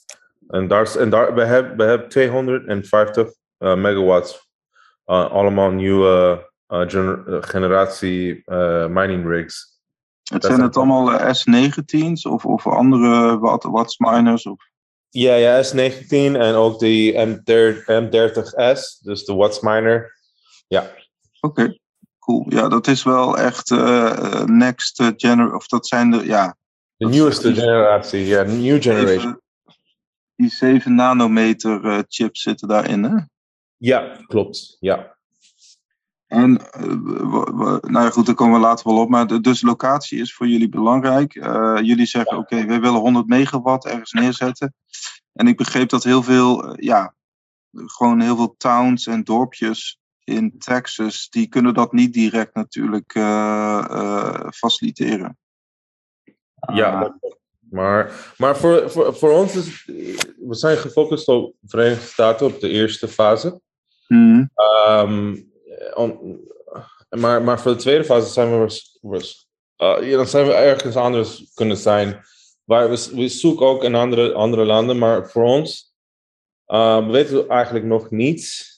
En, 0.49 0.69
daar, 0.69 0.97
en 0.97 1.11
daar, 1.11 1.35
we, 1.35 1.45
hebben, 1.45 1.77
we 1.77 1.85
hebben 1.85 2.09
250 2.09 3.29
uh, 3.59 3.75
megawatts, 3.75 4.49
uh, 5.07 5.31
allemaal 5.31 5.71
nieuwe 5.71 6.47
gener, 6.67 7.43
generatie 7.43 8.43
mining 8.89 9.29
rigs. 9.29 9.75
Het 10.25 10.45
zijn 10.45 10.61
het 10.61 10.77
allemaal 10.77 11.35
S19's 11.35 12.25
of, 12.25 12.45
of 12.45 12.67
andere 12.67 13.39
watts 13.71 13.99
miners? 13.99 14.47
Of? 14.47 14.73
Ja, 15.09 15.35
ja, 15.35 15.63
S19 15.63 16.09
en 16.09 16.55
ook 16.55 16.79
de 16.79 17.13
M30S, 17.87 19.03
dus 19.03 19.25
de 19.25 19.35
watts 19.35 19.61
miner. 19.61 20.19
Ja. 20.67 20.81
Oké, 20.81 21.61
okay, 21.61 21.81
cool. 22.19 22.47
Ja, 22.49 22.69
dat 22.69 22.87
is 22.87 23.03
wel 23.03 23.39
echt 23.39 23.71
uh, 23.71 24.43
next 24.45 25.03
generation, 25.17 25.55
of 25.55 25.67
dat 25.67 25.87
zijn 25.87 26.11
de, 26.11 26.27
ja. 26.27 26.57
De 27.05 27.11
nieuwste 27.11 27.55
generatie, 27.55 28.27
ja, 28.27 28.43
new 28.43 28.83
generation. 28.83 29.41
Die 30.37 30.51
7 30.51 30.95
nanometer 30.95 31.85
uh, 31.85 31.99
chips 32.09 32.43
zitten 32.43 32.69
daarin, 32.69 33.03
hè? 33.03 33.17
Ja, 33.77 34.17
klopt, 34.27 34.77
ja. 34.81 35.17
En 36.27 36.61
nou 37.81 38.05
ja, 38.05 38.11
goed, 38.11 38.27
daar 38.27 38.35
komen 38.35 38.61
we 38.61 38.67
later 38.67 38.89
wel 38.89 39.01
op. 39.01 39.09
Maar 39.09 39.43
dus 39.43 39.63
locatie 39.63 40.21
is 40.21 40.35
voor 40.35 40.49
jullie 40.49 40.69
belangrijk. 40.69 41.33
jullie 41.83 42.07
zeggen, 42.07 42.39
oké, 42.39 42.55
okay, 42.55 42.67
we 42.67 42.79
willen 42.79 43.01
100 43.01 43.27
megawatt 43.27 43.87
ergens 43.87 44.13
neerzetten. 44.13 44.75
En 45.33 45.49
ik 45.49 45.57
begreep 45.57 45.89
dat 45.89 46.05
heel 46.05 46.23
veel, 46.23 46.83
ja, 46.83 47.15
gewoon 47.71 48.21
heel 48.21 48.37
veel 48.37 48.55
towns 48.59 49.07
en 49.07 49.25
dorpjes 49.25 49.99
in 50.25 50.59
Texas, 50.59 51.29
die 51.31 51.49
kunnen 51.49 51.75
dat 51.75 51.93
niet 51.93 52.13
direct 52.13 52.55
natuurlijk 52.55 53.13
faciliteren. 54.55 55.39
Ja, 56.73 57.03
ah. 57.03 57.13
maar, 57.71 58.33
maar 58.37 58.57
voor, 58.57 58.91
voor, 58.91 59.15
voor 59.15 59.31
ons 59.33 59.57
is 59.57 59.85
we 60.49 60.55
zijn 60.55 60.77
gefocust 60.77 61.29
op 61.29 61.55
Verenigde 61.67 62.07
Staten 62.07 62.47
op 62.47 62.61
de 62.61 62.69
eerste 62.69 63.09
fase. 63.09 63.61
Mm. 64.09 64.51
Um, 64.89 65.53
on, 65.95 66.41
maar, 67.09 67.43
maar 67.43 67.61
voor 67.61 67.73
de 67.73 67.79
tweede 67.79 68.05
fase 68.05 68.33
zijn 68.33 68.51
we, 68.51 68.59
was, 69.01 69.49
uh, 69.79 69.97
ja, 70.01 70.17
dan 70.17 70.27
zijn 70.27 70.47
we 70.47 70.53
ergens 70.53 70.97
anders 70.97 71.51
kunnen 71.55 71.77
zijn. 71.77 72.21
Waar 72.65 72.91
we, 72.91 73.11
we 73.15 73.29
zoeken 73.29 73.67
ook 73.67 73.85
in 73.85 73.95
andere, 73.95 74.33
andere 74.33 74.65
landen, 74.65 74.99
maar 74.99 75.31
voor 75.31 75.45
ons 75.45 75.95
uh, 76.67 77.07
we 77.07 77.13
weten 77.13 77.49
eigenlijk 77.49 77.85
nog 77.85 78.11
niets. 78.11 78.73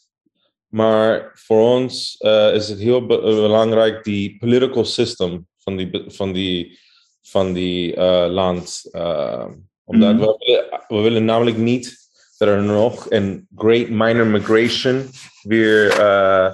Maar 0.66 1.30
voor 1.34 1.60
ons 1.60 2.16
uh, 2.20 2.54
is 2.54 2.68
het 2.68 2.78
heel 2.78 3.06
be 3.06 3.20
belangrijk 3.20 4.04
die 4.04 4.36
political 4.38 4.84
system 4.84 5.46
van 5.58 5.76
die, 5.76 6.04
van 6.06 6.32
die 6.32 6.78
van 7.26 7.52
die 7.52 7.97
uh, 7.97 8.26
land. 8.28 8.88
Uh, 8.92 9.47
omdat 9.85 10.12
mm. 10.12 10.21
we, 10.21 10.37
willen, 10.38 10.85
we 10.88 11.00
willen 11.00 11.25
namelijk 11.25 11.56
niet 11.56 11.97
dat 12.38 12.49
er 12.49 12.62
nog 12.62 13.06
een 13.11 13.49
great 13.56 13.88
minor 13.88 14.26
migration 14.26 15.11
weer 15.42 16.00
uh, 16.00 16.52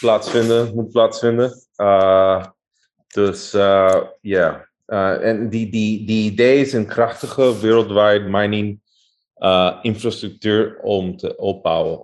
plaatsvinden, 0.00 0.74
moet 0.74 0.90
plaatsvinden. 0.90 1.52
dus 3.06 3.50
ja, 3.50 4.10
yeah. 4.20 5.26
en 5.26 5.48
die, 5.48 5.70
die, 5.70 6.06
die 6.06 6.30
idee 6.30 6.60
is 6.60 6.72
een 6.72 6.86
krachtige 6.86 7.60
wereldwijd 7.60 8.28
mining 8.28 8.80
infrastructuur 9.82 10.78
om 10.82 11.16
te 11.16 11.36
opbouwen. 11.36 12.02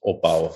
opbouwen. 0.00 0.50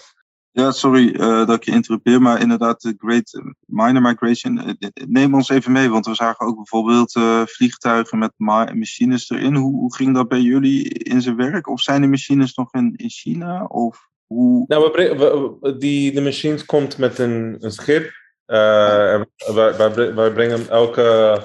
Ja, 0.53 0.71
sorry 0.71 1.09
uh, 1.09 1.47
dat 1.47 1.57
ik 1.57 1.65
je 1.65 1.71
interrupeer, 1.71 2.23
maar 2.23 2.41
inderdaad, 2.41 2.81
de 2.81 2.95
Great 2.99 3.43
Minor 3.67 4.03
Migration. 4.03 4.59
Eh, 4.59 4.89
neem 5.09 5.35
ons 5.35 5.49
even 5.49 5.73
mee, 5.73 5.91
want 5.91 6.07
we 6.07 6.15
zagen 6.15 6.47
ook 6.47 6.57
bijvoorbeeld 6.57 7.17
uh, 7.17 7.43
vliegtuigen 7.47 8.19
met 8.19 8.33
machines 8.75 9.31
erin. 9.31 9.55
Hoe, 9.55 9.75
hoe, 9.75 9.95
ging 9.95 10.15
dat 10.15 10.29
bij 10.29 10.41
jullie 10.41 10.89
in 10.89 11.23
zijn 11.23 11.37
werk? 11.37 11.69
Of 11.69 11.81
zijn 11.81 12.01
de 12.01 12.07
machines 12.07 12.55
nog 12.55 12.73
in, 12.73 12.95
in 12.97 13.11
China? 13.11 13.65
Of 13.65 14.09
hoe... 14.27 14.65
Nou, 14.67 14.91
we, 14.93 15.57
we, 15.61 15.77
die, 15.77 16.13
de 16.13 16.21
machines 16.21 16.65
komt 16.65 16.99
met 16.99 17.19
een, 17.19 17.57
een 17.61 17.73
schip. 17.73 18.11
Uh, 18.47 19.13
en 19.13 19.31
wij, 19.55 19.77
wij, 19.77 20.15
wij, 20.15 20.33
brengen 20.33 20.69
elke, 20.69 21.41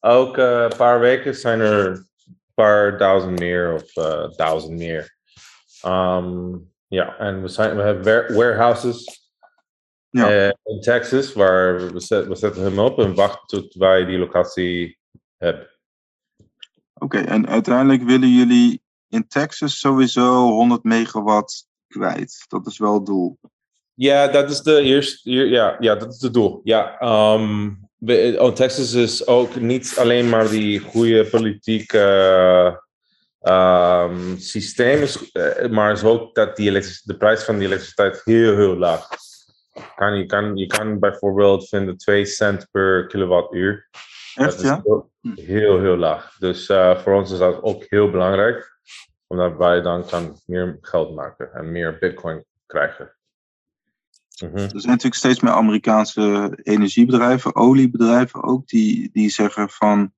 elke 0.00 0.70
paar 0.76 1.00
weken 1.00 1.34
zijn 1.34 1.60
er 1.60 1.86
een 1.86 2.06
paar 2.54 2.98
duizend 2.98 3.38
meer 3.38 3.74
of 3.74 3.92
duizend 4.36 4.78
meer. 4.78 5.16
Um, 5.86 6.71
ja, 6.92 7.18
en 7.18 7.42
we, 7.42 7.48
zijn, 7.48 7.76
we 7.76 7.82
hebben 7.82 8.34
warehouses 8.34 9.30
ja. 10.10 10.30
uh, 10.30 10.52
in 10.62 10.80
Texas, 10.80 11.32
waar 11.32 11.92
we, 11.92 12.00
zet, 12.00 12.26
we 12.26 12.34
zetten 12.34 12.62
hem 12.62 12.78
op 12.78 12.98
en 12.98 13.14
wachten 13.14 13.46
tot 13.46 13.74
wij 13.74 14.04
die 14.04 14.18
locatie 14.18 14.98
hebben. 15.36 15.70
Oké, 16.94 17.18
en 17.18 17.48
uiteindelijk 17.48 18.02
willen 18.02 18.28
jullie 18.28 18.82
in 19.08 19.28
Texas 19.28 19.78
sowieso 19.78 20.50
100 20.50 20.84
megawatt 20.84 21.66
kwijt. 21.86 22.44
Dat 22.48 22.66
is 22.66 22.78
wel 22.78 22.94
het 22.94 23.06
doel. 23.06 23.38
Ja, 23.94 24.28
dat 24.28 24.50
is 24.50 24.60
de 24.60 24.80
eerste. 24.80 25.30
Ja, 25.30 25.76
ja 25.78 25.94
dat 25.94 26.12
is 26.14 26.20
het 26.20 26.34
doel. 26.34 26.60
Ja, 26.64 27.00
um, 27.34 27.88
oh, 28.38 28.52
Texas 28.52 28.92
is 28.92 29.26
ook 29.26 29.60
niet 29.60 29.94
alleen 29.98 30.28
maar 30.28 30.48
die 30.48 30.78
goede 30.78 31.24
politieke 31.24 32.81
um, 33.42 34.38
systeem 34.38 35.02
is, 35.02 35.32
uh, 35.32 35.68
maar 35.70 35.92
is 35.92 36.04
ook 36.04 36.34
dat 36.34 36.56
die 36.56 36.72
de 37.02 37.16
prijs 37.18 37.42
van 37.42 37.58
die 37.58 37.66
elektriciteit 37.66 38.20
heel, 38.24 38.56
heel 38.56 38.76
laag 38.76 39.10
is. 39.10 39.30
Kan, 39.96 40.14
je, 40.18 40.26
kan, 40.26 40.56
je 40.56 40.66
kan 40.66 40.98
bijvoorbeeld 40.98 41.68
vinden 41.68 41.96
2 41.96 42.24
cent 42.24 42.68
per 42.70 43.06
kilowattuur. 43.06 43.88
Echt, 44.34 44.60
ja? 44.60 44.82
Heel, 44.84 45.10
heel, 45.34 45.80
heel 45.80 45.96
laag. 45.96 46.36
Dus 46.38 46.68
uh, 46.68 46.98
voor 46.98 47.14
ons 47.14 47.32
is 47.32 47.38
dat 47.38 47.62
ook 47.62 47.84
heel 47.88 48.10
belangrijk, 48.10 48.78
omdat 49.26 49.56
wij 49.56 49.80
dan 49.80 50.06
kan 50.06 50.40
meer 50.46 50.78
geld 50.80 51.14
maken 51.14 51.52
en 51.52 51.72
meer 51.72 51.96
bitcoin 52.00 52.44
krijgen. 52.66 53.16
Mm 54.42 54.48
-hmm. 54.48 54.56
Er 54.56 54.68
zijn 54.68 54.86
natuurlijk 54.86 55.14
steeds 55.14 55.40
meer 55.40 55.52
Amerikaanse 55.52 56.58
energiebedrijven, 56.62 57.54
oliebedrijven 57.54 58.42
ook, 58.42 58.66
die, 58.66 59.10
die 59.12 59.30
zeggen 59.30 59.70
van 59.70 60.12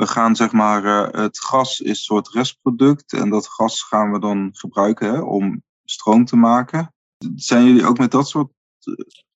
we 0.00 0.06
gaan 0.06 0.36
zeg 0.36 0.52
maar, 0.52 0.84
uh, 0.84 1.22
het 1.22 1.40
gas 1.40 1.80
is 1.80 1.88
een 1.88 1.94
soort 1.94 2.28
restproduct 2.28 3.12
en 3.12 3.30
dat 3.30 3.48
gas 3.48 3.82
gaan 3.82 4.12
we 4.12 4.20
dan 4.20 4.50
gebruiken 4.52 5.12
hè, 5.12 5.20
om 5.20 5.62
stroom 5.84 6.24
te 6.24 6.36
maken. 6.36 6.94
Zijn 7.36 7.64
jullie 7.64 7.86
ook 7.86 7.98
met 7.98 8.10
dat 8.10 8.28
soort 8.28 8.52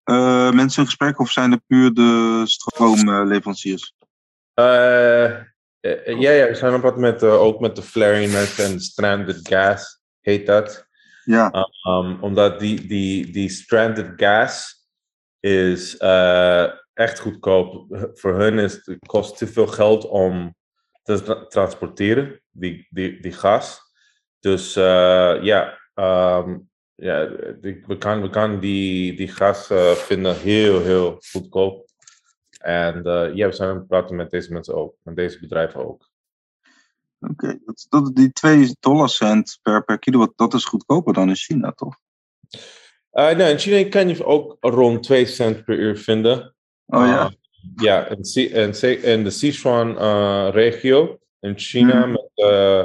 uh, 0.04 0.50
mensen 0.50 0.80
in 0.80 0.86
gesprek 0.86 1.18
of 1.18 1.30
zijn 1.30 1.50
het 1.50 1.66
puur 1.66 1.94
de 1.94 2.42
stroomleveranciers? 2.44 3.94
Uh, 4.54 4.64
ja, 6.20 6.30
ja, 6.30 6.46
we 6.46 6.54
zijn 6.54 6.84
op 6.84 6.96
met, 6.96 7.22
ook 7.22 7.60
met 7.60 7.76
de 7.76 7.82
flaring 7.82 8.32
en 8.56 8.80
stranded 8.80 9.48
gas, 9.48 10.00
heet 10.20 10.46
dat. 10.46 10.86
Ja. 11.24 11.68
Um, 11.88 12.18
omdat 12.20 12.60
die, 12.60 12.86
die, 12.86 13.30
die 13.30 13.48
stranded 13.48 14.12
gas 14.16 14.86
is 15.40 15.96
echt 16.94 17.18
goedkoop. 17.18 17.86
Voor 18.12 18.34
hun 18.34 18.58
is 18.58 18.72
het 18.84 18.98
kost 19.06 19.38
te 19.38 19.46
veel 19.46 19.66
geld 19.66 20.08
om 20.08 20.54
te 21.02 21.46
transporteren, 21.48 22.40
die, 22.50 22.86
die, 22.90 23.20
die 23.20 23.32
gas. 23.32 23.80
Dus 24.40 24.76
uh, 24.76 25.42
ja, 25.42 25.78
um, 25.94 26.70
ja 26.94 27.28
we, 27.60 27.96
kan, 27.98 28.22
we 28.22 28.30
kan 28.30 28.60
die, 28.60 29.16
die 29.16 29.28
gas 29.28 29.70
uh, 29.70 29.90
vinden 29.90 30.36
heel, 30.36 30.82
heel 30.82 31.16
goedkoop. 31.30 31.88
En 32.58 32.96
uh, 33.06 33.34
ja, 33.34 33.46
we 33.46 33.52
zijn 33.52 33.68
aan 33.68 33.76
het 33.76 33.86
praten 33.86 34.16
met 34.16 34.30
deze 34.30 34.52
mensen 34.52 34.74
ook, 34.74 34.94
met 35.02 35.16
deze 35.16 35.40
bedrijven 35.40 35.86
ook. 35.86 36.08
Oké, 37.20 37.32
okay. 37.32 37.60
dat, 37.64 37.86
dat, 37.88 38.14
die 38.14 38.32
2 38.32 38.76
dollar 38.80 39.08
cent 39.08 39.58
per, 39.62 39.84
per 39.84 39.98
kilowatt, 39.98 40.32
dat 40.36 40.54
is 40.54 40.64
goedkoper 40.64 41.12
dan 41.12 41.28
in 41.28 41.36
China, 41.36 41.72
toch? 41.72 41.96
Nee, 43.10 43.52
in 43.52 43.58
China 43.58 43.88
kan 43.88 44.08
je 44.08 44.24
ook 44.24 44.56
rond 44.60 45.02
2 45.02 45.26
cent 45.26 45.64
per 45.64 45.78
uur 45.78 45.98
vinden. 45.98 46.53
Oh 46.86 47.06
ja. 47.06 47.24
Uh, 47.24 47.30
ja, 47.76 48.06
in, 48.06 48.22
in, 48.52 49.02
in 49.02 49.24
de 49.24 49.30
Sichuan-regio 49.30 51.02
uh, 51.04 51.16
in 51.40 51.58
China 51.58 52.06
mm. 52.06 52.12
met 52.12 52.30
uh, 52.34 52.84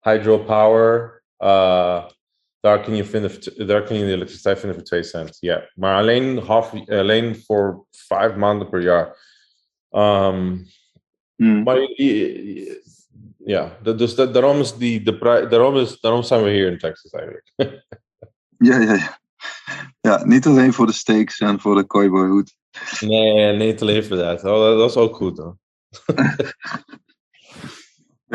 hydropower. 0.00 1.22
Uh, 1.38 2.04
daar 2.60 2.80
kun 2.80 2.96
je, 2.96 3.04
vinden, 3.04 3.66
daar 3.66 3.82
kun 3.82 3.96
je 3.96 4.04
de 4.04 4.12
elektriciteit 4.12 4.58
vinden 4.58 4.76
voor 4.76 4.86
2 4.86 5.02
cent. 5.02 5.36
Ja, 5.40 5.70
maar 5.74 6.00
alleen, 6.00 6.38
half, 6.38 6.88
alleen 6.88 7.36
voor 7.36 7.86
vijf 7.90 8.34
maanden 8.34 8.68
per 8.68 8.82
jaar. 8.82 9.16
Um, 9.90 10.66
mm. 11.36 11.62
Maar 11.62 11.78
ja, 13.44 13.78
dus 13.82 14.14
dat, 14.14 14.34
daarom, 14.34 14.60
is 14.60 14.76
die, 14.76 15.02
de 15.02 15.46
daarom, 15.50 15.76
is, 15.76 16.00
daarom 16.00 16.22
zijn 16.22 16.42
we 16.42 16.50
hier 16.50 16.70
in 16.70 16.78
Texas 16.78 17.10
eigenlijk. 17.10 17.52
ja, 18.68 18.78
ja, 18.78 18.94
ja. 18.94 19.18
Ja, 20.00 20.24
niet 20.24 20.46
alleen 20.46 20.72
voor 20.72 20.86
de 20.86 20.92
steaks 20.92 21.40
en 21.40 21.60
voor 21.60 21.74
de 21.74 21.86
cowboy 21.86 22.28
hoed. 22.28 22.56
Nee, 23.00 23.56
niet 23.56 23.80
alleen 23.80 24.04
voor 24.04 24.16
dat. 24.16 24.44
Oh, 24.44 24.78
dat 24.78 24.90
is 24.90 24.96
ook 24.96 25.16
goed 25.16 25.38
hoor. 25.38 25.58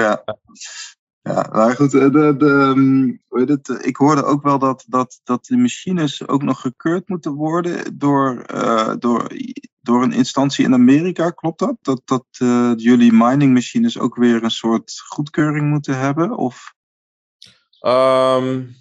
ja. 0.03 0.23
Ja, 1.21 1.49
maar 1.51 1.75
goed, 1.75 1.91
de, 1.91 2.35
de, 2.37 3.19
het, 3.29 3.85
ik 3.85 3.95
hoorde 3.95 4.23
ook 4.23 4.43
wel 4.43 4.59
dat, 4.59 4.85
dat, 4.87 5.19
dat 5.23 5.45
de 5.45 5.57
machines 5.57 6.27
ook 6.27 6.43
nog 6.43 6.61
gekeurd 6.61 7.09
moeten 7.09 7.33
worden 7.33 7.97
door, 7.97 8.45
uh, 8.53 8.93
door, 8.99 9.31
door 9.81 10.03
een 10.03 10.11
instantie 10.11 10.65
in 10.65 10.73
Amerika. 10.73 11.29
Klopt 11.29 11.59
dat? 11.59 11.77
Dat, 11.81 12.01
dat 12.05 12.25
uh, 12.41 12.73
jullie 12.75 13.13
mining 13.13 13.53
machines 13.53 13.99
ook 13.99 14.15
weer 14.15 14.43
een 14.43 14.51
soort 14.51 15.01
goedkeuring 15.07 15.69
moeten 15.69 15.97
hebben? 15.97 16.37
Of? 16.37 16.73
Um, 17.81 18.75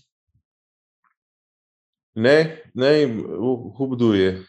Nee, 2.15 2.63
nee, 2.73 3.23
hoe, 3.23 3.73
hoe 3.73 3.89
bedoel 3.89 4.13
je? 4.13 4.47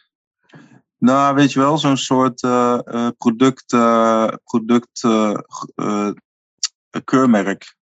Nou, 0.97 1.35
weet 1.35 1.53
je 1.53 1.59
wel, 1.59 1.77
zo'n 1.77 1.97
soort 1.97 2.43
uh, 2.43 2.79
uh, 2.85 3.07
product, 3.17 3.73
uh, 3.73 4.27
product 4.43 4.99
keurmerk. 7.03 7.75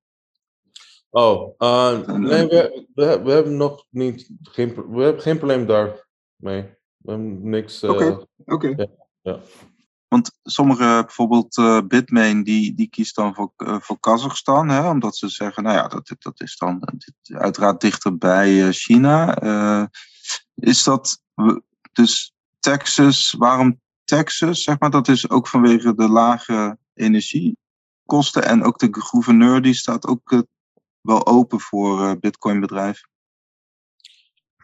Oh, 1.09 1.59
nee, 2.07 2.47
we, 2.47 2.87
we, 2.93 3.21
we, 3.23 3.31
hebben 3.31 3.57
nog 3.57 3.85
niet, 3.89 4.29
geen, 4.41 4.73
we 4.89 5.03
hebben 5.03 5.21
geen 5.21 5.37
probleem 5.37 5.65
daarmee. 5.65 5.97
We 6.97 7.11
hebben 7.11 7.49
niks. 7.49 7.83
Oké, 7.83 8.25
oké. 8.45 8.73
Ja, 8.75 8.87
ja. 9.21 9.39
Want 10.07 10.39
sommige, 10.43 11.01
bijvoorbeeld 11.05 11.57
uh, 11.57 11.81
Bitmain, 11.87 12.43
die, 12.43 12.73
die 12.73 12.87
kiest 12.87 13.15
dan 13.15 13.35
voor, 13.35 13.53
uh, 13.57 13.79
voor 13.79 13.99
Kazachstan, 13.99 14.69
hè, 14.69 14.89
omdat 14.89 15.15
ze 15.17 15.29
zeggen, 15.29 15.63
nou 15.63 15.75
ja, 15.75 15.87
dat, 15.87 16.15
dat 16.19 16.41
is 16.41 16.57
dan 16.57 16.79
dit, 16.79 17.39
uiteraard 17.39 17.81
dichter 17.81 18.17
bij 18.17 18.51
uh, 18.51 18.69
China. 18.69 19.37
is 20.55 20.83
dat, 20.83 21.21
dus 21.91 22.33
Texas, 22.63 23.35
waarom 23.37 23.81
Texas? 24.03 24.63
Zeg 24.63 24.79
maar, 24.79 24.89
dat 24.89 25.07
is 25.07 25.29
ook 25.29 25.47
vanwege 25.47 25.95
de 25.95 26.09
lage 26.09 26.77
energiekosten. 26.93 28.43
En 28.43 28.63
ook 28.63 28.79
de 28.79 28.87
gouverneur 28.91 29.61
die 29.61 29.73
staat 29.73 30.07
ook 30.07 30.31
uh, 30.31 30.41
wel 31.01 31.25
open 31.25 31.59
voor 31.59 31.99
uh, 31.99 32.11
Bitcoin 32.19 32.59
bedrijven. 32.59 33.09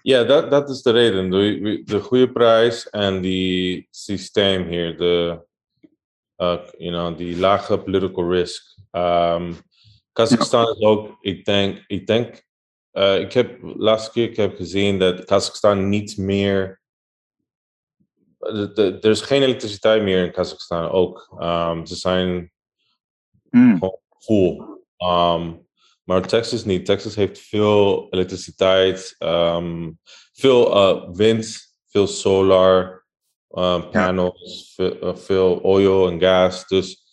Ja, 0.02 0.24
dat, 0.24 0.52
dat 0.52 0.70
is 0.70 0.82
de 0.82 0.92
reden. 0.92 1.30
De, 1.30 1.82
de 1.86 2.00
goede 2.00 2.32
prijs 2.32 2.90
en 2.90 3.22
die 3.22 3.88
systeem 3.92 4.68
hier, 4.68 4.98
de, 4.98 5.46
uh, 6.38 6.60
you 6.78 6.92
know, 6.92 7.18
die 7.18 7.38
lage 7.38 7.78
political 7.78 8.32
risk. 8.32 8.78
Um, 8.92 9.58
Kazachstan 10.12 10.66
ja. 10.66 10.72
is 10.72 10.82
ook, 10.82 11.18
ik 11.22 11.46
denk, 11.46 11.84
ik 11.88 12.08
denk, 12.08 12.44
uh, 12.94 13.20
ik 13.20 13.34
heb 13.34 13.60
laatste 13.62 14.12
keer 14.12 14.30
ik 14.30 14.36
heb 14.36 14.56
gezien 14.56 15.00
dat 15.00 15.26
Kazachstan 15.26 15.90
niet 15.90 16.18
meer, 16.18 16.79
er 18.40 19.06
is 19.06 19.22
geen 19.22 19.42
elektriciteit 19.42 20.04
meer 20.04 20.26
in 20.26 20.32
Kazachstan 20.32 20.90
ook. 20.90 21.38
Um, 21.42 21.86
ze 21.86 21.96
zijn 21.96 22.52
mm. 23.50 23.74
gewoon 23.74 24.00
full. 24.20 24.78
Um, 24.98 25.68
maar 26.04 26.28
Texas 26.28 26.64
niet. 26.66 26.86
Texas 26.86 27.16
heeft 27.16 27.40
veel 27.40 28.08
elektriciteit, 28.10 29.16
um, 29.20 30.00
veel 30.34 30.76
uh, 30.76 31.10
wind, 31.12 31.76
veel 31.88 32.08
solar 32.08 33.06
uh, 33.52 33.90
panels, 33.90 34.74
ja. 34.76 34.84
veel, 34.84 35.10
uh, 35.10 35.16
veel, 35.16 35.60
oil 35.60 36.10
en 36.10 36.20
gas. 36.20 36.68
Dus 36.68 37.04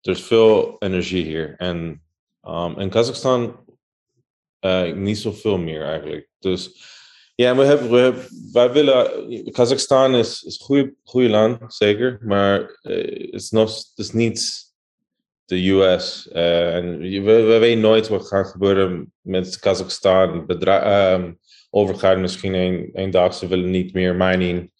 er 0.00 0.10
is 0.10 0.22
veel 0.22 0.76
energie 0.78 1.24
hier. 1.24 1.54
En 1.56 2.02
in 2.76 2.90
Kazachstan 2.90 3.64
uh, 4.60 4.92
niet 4.92 5.18
zoveel 5.18 5.58
meer 5.58 5.82
eigenlijk. 5.82 6.28
Dus 6.38 6.82
ja, 7.42 7.56
we 7.56 7.64
hebben, 7.64 7.90
we 7.90 7.98
hebben, 7.98 8.24
wij 8.52 8.72
willen. 8.72 9.52
Kazachstan 9.52 10.14
is, 10.14 10.42
is 10.42 10.64
een 10.68 10.96
goede 11.04 11.28
land, 11.28 11.74
zeker. 11.74 12.18
Maar 12.22 12.78
het 12.82 13.32
is, 13.32 13.92
is 13.94 14.12
niet 14.12 14.72
de 15.44 15.70
US. 15.70 16.28
Uh, 16.32 16.74
en 16.74 16.98
we, 16.98 17.20
we, 17.20 17.58
weten 17.58 17.80
nooit 17.80 18.08
wat 18.08 18.26
gaat 18.26 18.46
gebeuren 18.46 19.12
met 19.20 19.58
Kazachstan. 19.58 20.44
Um, 20.48 21.38
overgaan 21.70 22.20
misschien 22.20 22.54
een, 22.54 22.90
een 22.92 23.10
dag. 23.10 23.34
Ze 23.34 23.46
willen 23.46 23.70
niet 23.70 23.92
meer 23.92 24.14
mining 24.14 24.72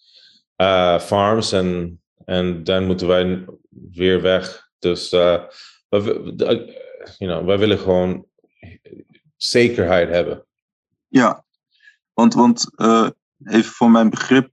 uh, 0.57 1.01
farms. 1.01 1.53
En, 1.53 2.01
en 2.25 2.65
dan 2.65 2.87
moeten 2.87 3.07
wij 3.07 3.45
weer 3.93 4.23
weg. 4.23 4.69
Dus 4.79 5.13
uh, 5.13 5.43
we, 5.89 6.01
you 7.19 7.33
know, 7.33 7.47
wij 7.47 7.59
willen 7.59 7.79
gewoon 7.79 8.27
zekerheid 9.37 10.09
hebben. 10.09 10.45
Ja, 11.09 11.47
want, 12.19 12.35
want 12.35 12.71
even 13.45 13.73
voor 13.73 13.91
mijn 13.91 14.11
begrip. 14.11 14.51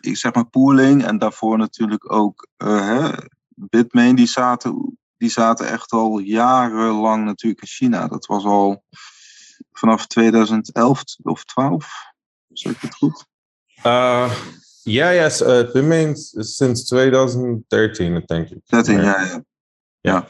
ik 0.00 0.16
zeg 0.16 0.34
maar 0.34 0.46
pooling 0.46 1.04
en 1.04 1.18
daarvoor 1.18 1.58
natuurlijk 1.58 2.12
ook 2.12 2.48
hè, 2.56 3.10
Bitmain, 3.54 4.14
die 4.14 4.26
zaten, 4.26 4.98
die 5.16 5.30
zaten 5.30 5.68
echt 5.68 5.92
al 5.92 6.18
jarenlang 6.18 7.24
natuurlijk 7.24 7.60
in 7.60 7.68
China. 7.68 8.08
Dat 8.08 8.26
was 8.26 8.44
al 8.44 8.84
vanaf 9.72 10.06
2011 10.06 11.02
of 11.22 11.44
12. 11.44 11.92
Zeg 12.48 12.72
ik 12.72 12.80
het 12.80 12.94
goed? 12.94 13.26
Ja, 14.82 15.10
ja, 15.10 15.30
uh, 15.40 15.72
Bitmain 15.72 16.16
sinds 16.16 16.84
2013, 16.84 18.22
denk 18.26 18.48
ik. 18.50 18.60
13, 18.64 19.00
ja, 19.02 19.22
ja. 19.22 19.42
ja. 20.00 20.28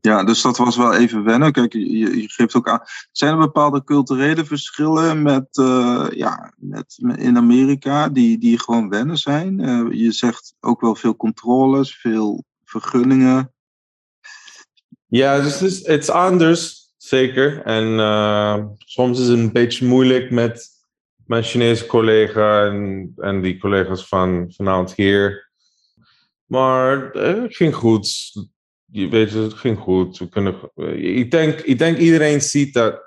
Ja, 0.00 0.24
dus 0.24 0.42
dat 0.42 0.56
was 0.56 0.76
wel 0.76 0.94
even 0.94 1.24
wennen. 1.24 1.52
Kijk, 1.52 1.72
je, 1.72 2.20
je 2.20 2.28
geeft 2.28 2.54
ook 2.54 2.68
aan. 2.68 2.82
Zijn 3.12 3.32
er 3.32 3.38
bepaalde 3.38 3.84
culturele 3.84 4.44
verschillen 4.44 5.22
met, 5.22 5.56
uh, 5.56 6.06
ja, 6.10 6.52
met, 6.56 6.98
in 7.16 7.36
Amerika 7.36 8.08
die, 8.08 8.38
die 8.38 8.60
gewoon 8.60 8.88
wennen 8.88 9.18
zijn? 9.18 9.60
Uh, 9.60 9.92
je 9.92 10.12
zegt 10.12 10.54
ook 10.60 10.80
wel 10.80 10.94
veel 10.94 11.16
controles, 11.16 12.00
veel 12.00 12.44
vergunningen. 12.64 13.52
Ja, 15.06 15.40
dus 15.40 15.52
het 15.52 15.70
is, 15.70 15.82
is 15.82 16.10
anders, 16.10 16.92
zeker. 16.96 17.62
En 17.62 17.84
uh, 17.84 18.64
soms 18.78 19.20
is 19.20 19.28
het 19.28 19.38
een 19.38 19.52
beetje 19.52 19.86
moeilijk 19.86 20.30
met 20.30 20.68
mijn 21.26 21.42
Chinese 21.42 21.86
collega 21.86 22.66
en, 22.66 23.12
en 23.16 23.40
die 23.40 23.58
collega's 23.58 24.08
van 24.08 24.52
vanavond 24.56 24.94
hier. 24.94 25.50
Maar 26.44 27.10
het 27.10 27.56
ging 27.56 27.74
goed 27.74 28.32
je 28.90 29.08
weet, 29.08 29.32
het 29.32 29.54
ging 29.54 29.78
goed. 29.78 30.18
We 30.18 30.28
kunnen, 30.28 30.54
ik, 30.96 31.30
denk, 31.30 31.60
ik 31.60 31.78
denk 31.78 31.98
iedereen 31.98 32.40
ziet 32.40 32.74
dat 32.74 33.02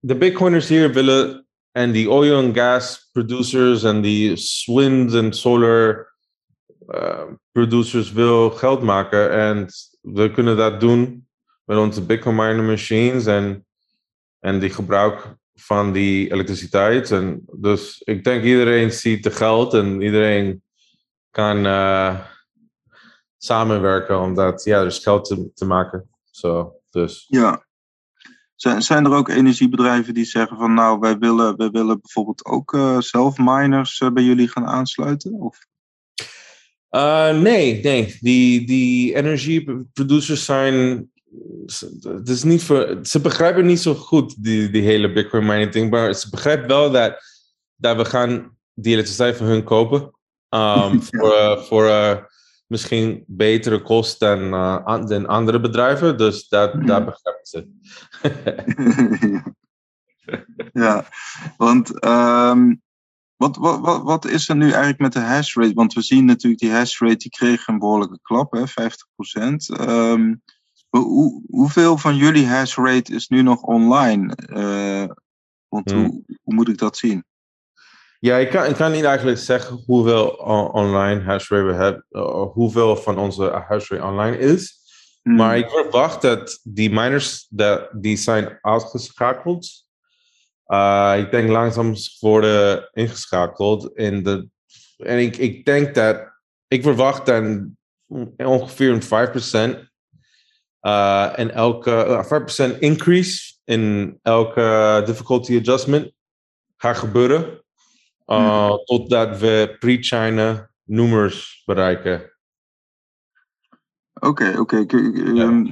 de 0.00 0.16
Bitcoiners 0.16 0.68
hier 0.68 0.92
willen 0.92 1.46
en 1.72 1.92
die 1.92 2.10
oil 2.10 2.42
en 2.42 2.54
gas 2.54 3.08
producers 3.12 3.82
en 3.82 4.00
die 4.00 4.34
wind 4.64 5.14
en 5.14 5.32
solar 5.32 6.14
uh, 6.88 7.22
producers 7.52 8.12
wil 8.12 8.50
geld 8.50 8.82
maken. 8.82 9.30
En 9.30 9.66
we 10.00 10.30
kunnen 10.30 10.56
dat 10.56 10.80
doen 10.80 11.26
met 11.64 11.78
onze 11.78 12.02
Bitcoin 12.02 12.36
miner 12.36 12.62
machines 12.62 13.26
en, 13.26 13.66
en 14.40 14.58
die 14.58 14.70
gebruik 14.70 15.36
van 15.54 15.92
die 15.92 16.32
elektriciteit. 16.32 17.10
En 17.10 17.42
dus 17.52 18.00
ik 18.04 18.24
denk 18.24 18.44
iedereen 18.44 18.92
ziet 18.92 19.22
de 19.22 19.30
geld 19.30 19.74
en 19.74 20.02
iedereen 20.02 20.62
kan. 21.30 21.66
Uh, 21.66 22.32
samenwerken, 23.44 24.20
omdat 24.20 24.64
ja, 24.64 24.80
er 24.80 24.86
is 24.86 24.98
geld 24.98 25.24
te, 25.24 25.50
te 25.54 25.64
maken. 25.64 26.08
Zo, 26.30 26.80
dus. 26.90 27.24
Ja. 27.28 27.66
Zijn, 28.54 28.82
zijn 28.82 29.04
er 29.04 29.12
ook 29.12 29.28
energiebedrijven 29.28 30.14
die 30.14 30.24
zeggen 30.24 30.56
van 30.56 30.74
nou, 30.74 30.98
wij 30.98 31.18
willen, 31.18 31.56
wij 31.56 31.70
willen 31.70 32.00
bijvoorbeeld 32.00 32.44
ook 32.44 32.72
uh, 32.72 33.00
zelf 33.00 33.38
miners 33.38 34.00
uh, 34.00 34.10
bij 34.10 34.22
jullie 34.22 34.48
gaan 34.48 34.66
aansluiten? 34.66 35.32
Of? 35.32 35.58
Uh, 36.90 37.38
nee, 37.38 37.82
nee. 37.82 38.16
Die, 38.20 38.66
die 38.66 39.14
energieproducers 39.14 40.44
zijn. 40.44 41.08
Het 42.00 42.28
is 42.28 42.42
niet 42.42 42.62
voor, 42.62 42.98
ze 43.02 43.20
begrijpen 43.20 43.66
niet 43.66 43.80
zo 43.80 43.94
goed 43.94 44.42
die, 44.42 44.70
die 44.70 44.82
hele 44.82 45.12
Bitcoin 45.12 45.46
mining 45.46 45.72
ding, 45.72 45.90
maar 45.90 46.14
ze 46.14 46.30
begrijpen 46.30 46.68
wel 46.68 46.90
dat, 46.90 47.22
dat 47.76 47.96
we 47.96 48.04
gaan 48.04 48.56
die 48.74 48.92
elektriciteit 48.92 49.36
van 49.36 49.46
hun 49.46 49.64
kopen. 49.64 50.08
Um, 50.54 51.02
voor, 51.02 51.64
voor 51.68 51.86
misschien 52.66 53.24
betere 53.26 53.82
kost 53.82 54.20
dan, 54.20 54.54
uh, 54.54 55.06
dan 55.06 55.26
andere 55.26 55.60
bedrijven. 55.60 56.18
Dus 56.18 56.48
dat, 56.48 56.74
mm. 56.74 56.86
dat 56.86 57.04
begrijpen 57.04 57.46
ze. 57.46 57.68
ja, 60.84 61.06
want 61.56 62.04
um, 62.04 62.82
wat, 63.36 63.56
wat, 63.56 63.80
wat, 63.80 64.02
wat 64.02 64.24
is 64.24 64.48
er 64.48 64.56
nu 64.56 64.70
eigenlijk 64.70 64.98
met 64.98 65.12
de 65.12 65.20
hash 65.20 65.56
rate? 65.56 65.74
Want 65.74 65.92
we 65.92 66.02
zien 66.02 66.24
natuurlijk 66.24 66.62
die 66.62 66.72
hash 66.72 67.00
rate, 67.00 67.16
die 67.16 67.30
kreeg 67.30 67.66
een 67.66 67.78
behoorlijke 67.78 68.18
klap, 68.22 68.52
hè, 68.52 68.64
50%. 68.68 68.68
Um, 69.34 69.88
ehm, 69.88 70.34
hoe, 70.88 71.42
hoeveel 71.46 71.98
van 71.98 72.16
jullie 72.16 72.46
hash 72.46 72.76
rate 72.76 73.14
is 73.14 73.28
nu 73.28 73.42
nog 73.42 73.62
online? 73.62 74.36
Uh, 74.46 75.14
want 75.68 75.92
mm. 75.92 75.98
hoe, 75.98 76.22
hoe 76.42 76.54
moet 76.54 76.68
ik 76.68 76.78
dat 76.78 76.96
zien? 76.96 77.24
Ja, 78.24 78.36
ik 78.36 78.50
kan, 78.50 78.64
ik 78.64 78.74
kan 78.74 78.92
niet 78.92 79.04
eigenlijk 79.04 79.38
zeggen 79.38 79.82
hoeveel 79.86 80.28
online 80.72 81.22
hashrate 81.22 81.62
we 81.62 81.72
hebben, 81.72 82.06
uh, 82.10 82.42
hoeveel 82.52 82.96
van 82.96 83.18
onze 83.18 83.44
hashrate 83.44 84.04
online 84.04 84.38
is. 84.38 84.76
Hmm. 85.22 85.36
Maar 85.36 85.58
ik 85.58 85.70
verwacht 85.70 86.22
dat 86.22 86.60
die 86.62 86.90
miners 86.90 87.46
dat, 87.50 87.88
die 87.92 88.16
zijn 88.16 88.58
uitgeschakeld. 88.60 89.68
Uh, 90.66 91.14
ik 91.18 91.30
denk 91.30 91.48
langzaam 91.48 91.94
worden 92.20 92.88
ingeschakeld. 92.92 93.90
In 93.94 94.22
de, 94.22 94.48
en 94.96 95.18
ik, 95.18 95.36
ik 95.36 95.64
denk 95.64 95.94
dat, 95.94 96.32
ik 96.68 96.82
verwacht 96.82 97.26
dan 97.26 97.76
ongeveer 98.36 98.90
een 98.90 99.76
5% 99.76 99.78
uh, 100.80 101.32
in 101.36 101.50
elke, 101.50 102.24
uh, 102.30 102.74
5% 102.74 102.78
increase 102.78 103.54
in 103.64 104.18
elke 104.22 105.02
difficulty 105.06 105.58
adjustment 105.58 106.12
gaat 106.76 106.96
gebeuren. 106.96 107.62
Uh, 108.26 108.66
hmm. 108.66 108.84
Totdat 108.84 109.38
we 109.38 109.76
pre-China 109.78 110.70
nummers 110.82 111.62
bereiken. 111.64 112.32
Oké, 114.20 114.58
oké. 114.58 114.86
Ehm, 114.86 115.66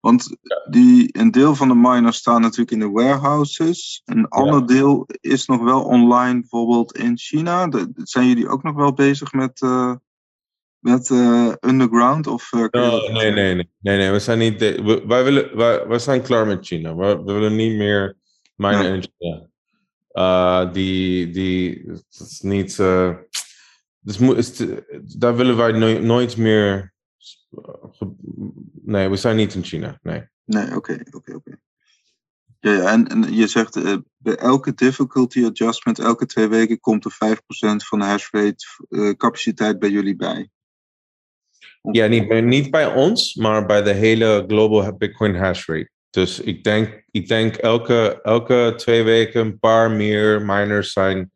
want 0.00 0.36
die, 0.70 1.08
een 1.18 1.30
deel 1.30 1.54
van 1.54 1.68
de 1.68 1.74
miners 1.74 2.16
staan 2.16 2.40
natuurlijk 2.40 2.70
in 2.70 2.78
de 2.78 2.90
warehouses. 2.90 4.02
Een 4.04 4.28
ander 4.28 4.66
deel 4.66 5.08
is 5.20 5.46
nog 5.46 5.62
wel 5.62 5.84
online, 5.84 6.40
bijvoorbeeld 6.40 6.96
in 6.96 7.18
China. 7.18 7.66
De, 7.66 7.90
zijn 7.94 8.28
jullie 8.28 8.48
ook 8.48 8.62
nog 8.62 8.74
wel 8.74 8.92
bezig 8.92 9.32
met, 9.32 9.60
uh, 9.60 9.94
met 10.78 11.08
uh, 11.08 11.52
underground? 11.60 12.26
Of, 12.26 12.52
uh, 12.52 12.66
nee, 12.70 13.12
nee, 13.12 13.32
nee, 13.32 13.70
nee, 13.80 13.96
nee. 13.96 14.10
We 14.10 14.18
zijn 14.18 14.38
niet. 14.38 14.58
We, 14.58 15.04
wij, 15.06 15.24
willen, 15.24 15.56
wij, 15.56 15.86
wij 15.86 15.98
zijn 15.98 16.22
klaar 16.22 16.46
met 16.46 16.66
China. 16.66 16.94
We, 16.94 17.22
we 17.24 17.32
willen 17.32 17.56
niet 17.56 17.76
meer 17.76 18.16
minen 18.54 18.94
in 18.94 19.04
China. 19.18 19.48
Uh, 20.14 20.72
die, 20.72 21.30
die, 21.30 21.84
is 22.10 22.40
niet. 22.40 22.78
Uh, 22.78 23.16
dus 23.98 24.18
is, 24.18 24.62
daar 25.18 25.36
willen 25.36 25.56
wij 25.56 25.72
no 25.72 26.00
nooit 26.00 26.36
meer. 26.36 26.94
Nee, 28.82 29.08
we 29.08 29.16
zijn 29.16 29.36
niet 29.36 29.54
in 29.54 29.64
China. 29.64 29.98
Nee. 30.02 30.28
Nee, 30.44 30.76
oké, 30.76 31.02
oké, 31.10 31.34
oké. 31.34 31.56
Ja, 32.60 32.72
ja 32.72 32.92
en, 32.92 33.08
en 33.08 33.32
je 33.32 33.46
zegt 33.46 33.76
uh, 33.76 33.96
bij 34.16 34.36
elke 34.36 34.74
difficulty 34.74 35.44
adjustment, 35.44 35.98
elke 35.98 36.26
twee 36.26 36.48
weken 36.48 36.80
komt 36.80 37.04
er 37.04 37.12
5% 37.12 37.36
van 37.76 37.98
de 37.98 38.04
hash 38.04 38.30
rate 38.30 39.14
capaciteit 39.16 39.78
bij 39.78 39.90
jullie 39.90 40.16
bij. 40.16 40.50
Ja, 41.92 42.06
niet, 42.06 42.44
niet 42.44 42.70
bij 42.70 42.94
ons, 42.94 43.34
maar 43.34 43.66
bij 43.66 43.82
de 43.82 43.92
hele 43.92 44.44
global 44.46 44.96
Bitcoin 44.96 45.34
hash 45.36 45.66
rate. 45.66 45.90
Dus 46.14 46.40
ik 46.40 46.64
denk, 46.64 47.04
ik 47.10 47.28
denk 47.28 47.56
elke, 47.56 48.20
elke 48.22 48.72
twee 48.76 49.02
weken 49.02 49.40
een 49.40 49.58
paar 49.58 49.90
meer 49.90 50.42
miners 50.42 50.92
zijn 50.92 51.32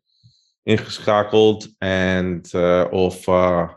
ingeschakeld. 0.63 1.69
En, 1.77 2.41
uh, 2.55 2.85
of 2.89 3.27
uh, 3.27 3.69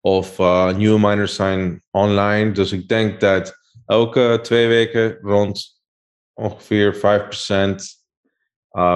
of 0.00 0.38
uh, 0.38 0.76
nieuwe 0.76 0.98
miners 0.98 1.34
zijn 1.34 1.82
online. 1.90 2.52
Dus 2.52 2.72
ik 2.72 2.88
denk 2.88 3.20
dat 3.20 3.58
elke 3.86 4.38
twee 4.42 4.68
weken 4.68 5.18
rond 5.20 5.82
ongeveer 6.32 6.94
5% 6.94 6.98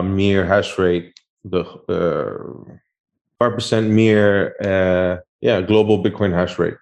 meer 0.03 0.47
hash 0.47 0.77
rate. 0.77 1.13
De, 1.41 1.65
5% 3.85 3.87
meer 3.87 4.55
ja, 5.39 5.65
global 5.65 6.01
Bitcoin 6.01 6.33
hash 6.33 6.57
rate. 6.57 6.81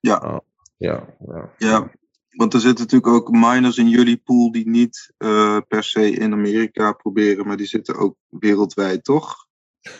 Ja. 0.00 0.42
ja, 0.76 1.06
ja. 1.26 1.50
ja. 1.58 1.90
Want 2.36 2.54
er 2.54 2.60
zitten 2.60 2.84
natuurlijk 2.84 3.12
ook 3.12 3.30
miners 3.30 3.76
in 3.76 3.88
jullie 3.88 4.16
pool 4.16 4.52
die 4.52 4.68
niet 4.68 5.12
uh, 5.18 5.58
per 5.68 5.84
se 5.84 6.10
in 6.10 6.32
Amerika 6.32 6.92
proberen, 6.92 7.46
maar 7.46 7.56
die 7.56 7.66
zitten 7.66 7.96
ook 7.96 8.16
wereldwijd, 8.28 9.04
toch? 9.04 9.46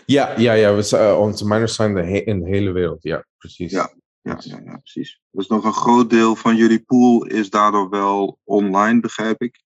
Ja, 0.07 0.39
ja, 0.39 0.53
ja. 0.53 0.75
We, 0.75 0.91
uh, 0.95 1.19
onze 1.21 1.47
miners 1.47 1.75
zijn 1.75 1.95
de 1.95 2.25
in 2.25 2.41
de 2.41 2.49
hele 2.49 2.73
wereld, 2.73 3.03
ja, 3.03 3.27
precies. 3.39 3.71
Ja, 3.71 3.93
ja, 4.21 4.37
ja, 4.41 4.61
ja, 4.65 4.77
precies. 4.77 5.21
Dus 5.31 5.47
nog 5.47 5.65
een 5.65 5.73
groot 5.73 6.11
deel 6.11 6.37
van 6.37 6.57
jullie 6.57 6.83
pool 6.83 7.25
is 7.27 7.51
daardoor 7.51 7.89
wel 7.89 8.39
online, 8.45 9.01
begrijp 9.01 9.43
ik? 9.43 9.63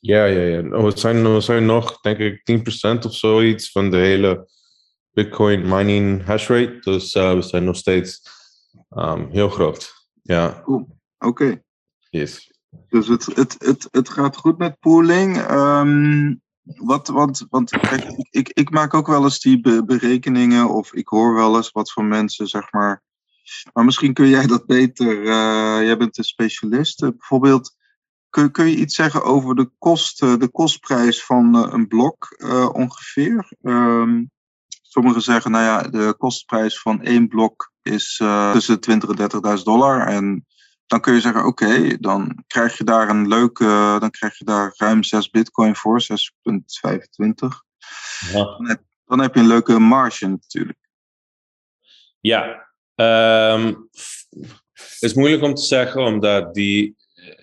Ja, 0.00 0.24
ja, 0.24 0.40
ja. 0.40 0.82
We 0.82 0.98
zijn, 0.98 1.34
we 1.34 1.40
zijn 1.40 1.66
nog, 1.66 2.00
denk 2.00 2.18
ik, 2.18 2.42
10% 3.00 3.04
of 3.06 3.14
zoiets 3.14 3.70
van 3.70 3.90
de 3.90 3.96
hele 3.96 4.48
Bitcoin 5.10 5.68
mining 5.68 6.24
hash 6.24 6.48
rate. 6.48 6.78
Dus 6.80 7.14
uh, 7.14 7.34
we 7.34 7.42
zijn 7.42 7.64
nog 7.64 7.76
steeds 7.76 8.22
um, 8.90 9.28
heel 9.30 9.48
groot. 9.48 10.08
Ja. 10.22 10.60
Cool. 10.64 10.98
Oké. 11.18 11.26
Okay. 11.26 11.62
Yes. 12.10 12.52
Dus 12.88 13.08
het, 13.08 13.26
het, 13.26 13.54
het, 13.58 13.88
het 13.90 14.08
gaat 14.08 14.36
goed 14.36 14.58
met 14.58 14.78
pooling. 14.80 15.50
Um, 15.50 16.40
wat, 16.62 17.08
want 17.48 17.70
kijk, 17.70 18.04
ik, 18.30 18.48
ik 18.48 18.70
maak 18.70 18.94
ook 18.94 19.06
wel 19.06 19.24
eens 19.24 19.40
die 19.40 19.84
berekeningen, 19.84 20.68
of 20.68 20.92
ik 20.92 21.08
hoor 21.08 21.34
wel 21.34 21.56
eens 21.56 21.70
wat 21.70 21.92
van 21.92 22.08
mensen, 22.08 22.46
zeg 22.46 22.72
maar. 22.72 23.02
Maar 23.72 23.84
misschien 23.84 24.12
kun 24.12 24.28
jij 24.28 24.46
dat 24.46 24.66
beter. 24.66 25.22
Uh, 25.22 25.82
jij 25.82 25.96
bent 25.96 26.18
een 26.18 26.24
specialist. 26.24 27.02
Uh, 27.02 27.08
bijvoorbeeld, 27.08 27.76
kun, 28.30 28.50
kun 28.50 28.66
je 28.66 28.76
iets 28.76 28.94
zeggen 28.94 29.22
over 29.22 29.54
de, 29.54 29.70
kost, 29.78 30.22
uh, 30.22 30.36
de 30.36 30.48
kostprijs 30.48 31.24
van 31.24 31.54
een 31.72 31.86
blok 31.86 32.36
ongeveer? 32.72 33.52
Um, 33.62 34.30
sommigen 34.82 35.22
zeggen, 35.22 35.50
nou 35.50 35.64
ja, 35.64 35.82
de 35.82 36.14
kostprijs 36.18 36.80
van 36.80 37.02
één 37.02 37.28
blok 37.28 37.72
is 37.82 38.22
tussen 38.52 38.80
20 38.80 39.10
en 39.10 39.56
30.000 39.58 39.62
dollar. 39.62 40.06
En 40.06 40.46
dan 40.88 41.00
kun 41.00 41.14
je 41.14 41.20
zeggen, 41.20 41.44
oké, 41.44 41.96
dan 42.00 42.44
krijg 42.46 42.78
je 42.78 42.84
daar 42.84 43.08
een 43.08 43.28
leuke, 43.28 43.96
dan 44.00 44.10
krijg 44.10 44.38
je 44.38 44.44
daar 44.44 44.74
ruim 44.76 45.02
6 45.02 45.30
bitcoin 45.30 45.76
voor, 45.76 46.02
6,25. 46.02 46.08
Ja. 48.32 48.44
Dan, 48.44 48.68
heb, 48.68 48.82
dan 49.04 49.20
heb 49.20 49.34
je 49.34 49.40
een 49.40 49.46
leuke 49.46 49.78
marge 49.78 50.26
natuurlijk. 50.26 50.78
Ja, 52.20 52.68
um, 52.94 53.88
het 54.72 54.96
is 55.02 55.14
moeilijk 55.14 55.42
om 55.42 55.54
te 55.54 55.62
zeggen, 55.62 56.02
omdat 56.02 56.54
die, 56.54 56.96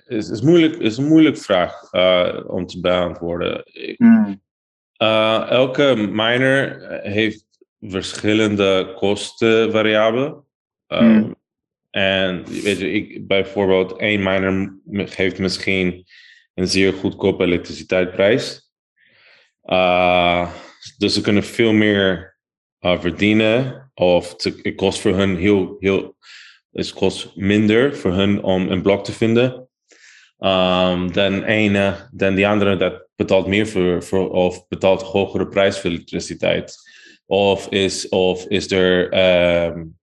is, 0.06 0.30
is, 0.30 0.42
moeilijk, 0.42 0.76
is 0.76 0.98
een 0.98 1.08
moeilijke 1.08 1.42
vraag 1.42 1.94
uh, 1.94 2.40
om 2.48 2.66
te 2.66 2.80
beantwoorden. 2.80 3.64
Hmm. 3.98 4.42
Uh, 4.98 5.50
elke 5.50 5.96
miner 5.96 6.90
heeft 7.02 7.46
verschillende 7.80 8.94
kostenvariabelen. 8.96 10.44
Um, 10.88 11.00
hmm. 11.00 11.36
En 11.96 12.44
weet 12.64 12.78
je, 12.78 12.92
ik, 12.92 13.28
bijvoorbeeld 13.28 14.00
één 14.00 14.24
miner 14.24 14.78
geeft 15.10 15.40
misschien 15.40 16.06
een 16.54 16.68
zeer 16.68 16.94
goedkope 16.94 17.44
elektriciteitsprijs. 17.44 18.72
Uh, 19.66 20.52
dus 20.98 21.14
ze 21.14 21.22
kunnen 21.22 21.44
veel 21.44 21.74
meer 21.74 22.38
uh, 22.80 23.00
verdienen. 23.00 23.92
Of 23.94 24.44
het 24.44 24.76
kost 24.76 25.00
voor 25.00 25.16
hun 25.16 25.38
heel, 25.38 25.76
heel, 25.80 26.16
het 26.72 26.94
kost 26.94 27.36
minder 27.36 27.96
voor 27.96 28.14
hun 28.14 28.44
om 28.44 28.70
een 28.70 28.82
blok 28.82 29.04
te 29.04 29.12
vinden. 29.12 29.70
Um, 30.40 31.14
dan 31.14 31.44
ene, 31.44 32.10
dan 32.12 32.36
die 32.36 32.48
andere 32.48 32.78
dat 32.78 33.08
betaalt 33.16 33.48
meer 33.48 33.68
voor, 33.68 34.04
voor 34.04 34.30
of 34.30 34.68
betaalt 34.68 35.02
hogere 35.02 35.48
prijs 35.48 35.80
voor 35.80 35.90
elektriciteit. 35.90 36.76
Of 37.26 37.68
is, 37.70 38.10
of 38.10 38.46
is 38.46 38.72
er 38.72 39.14
um, 39.68 39.98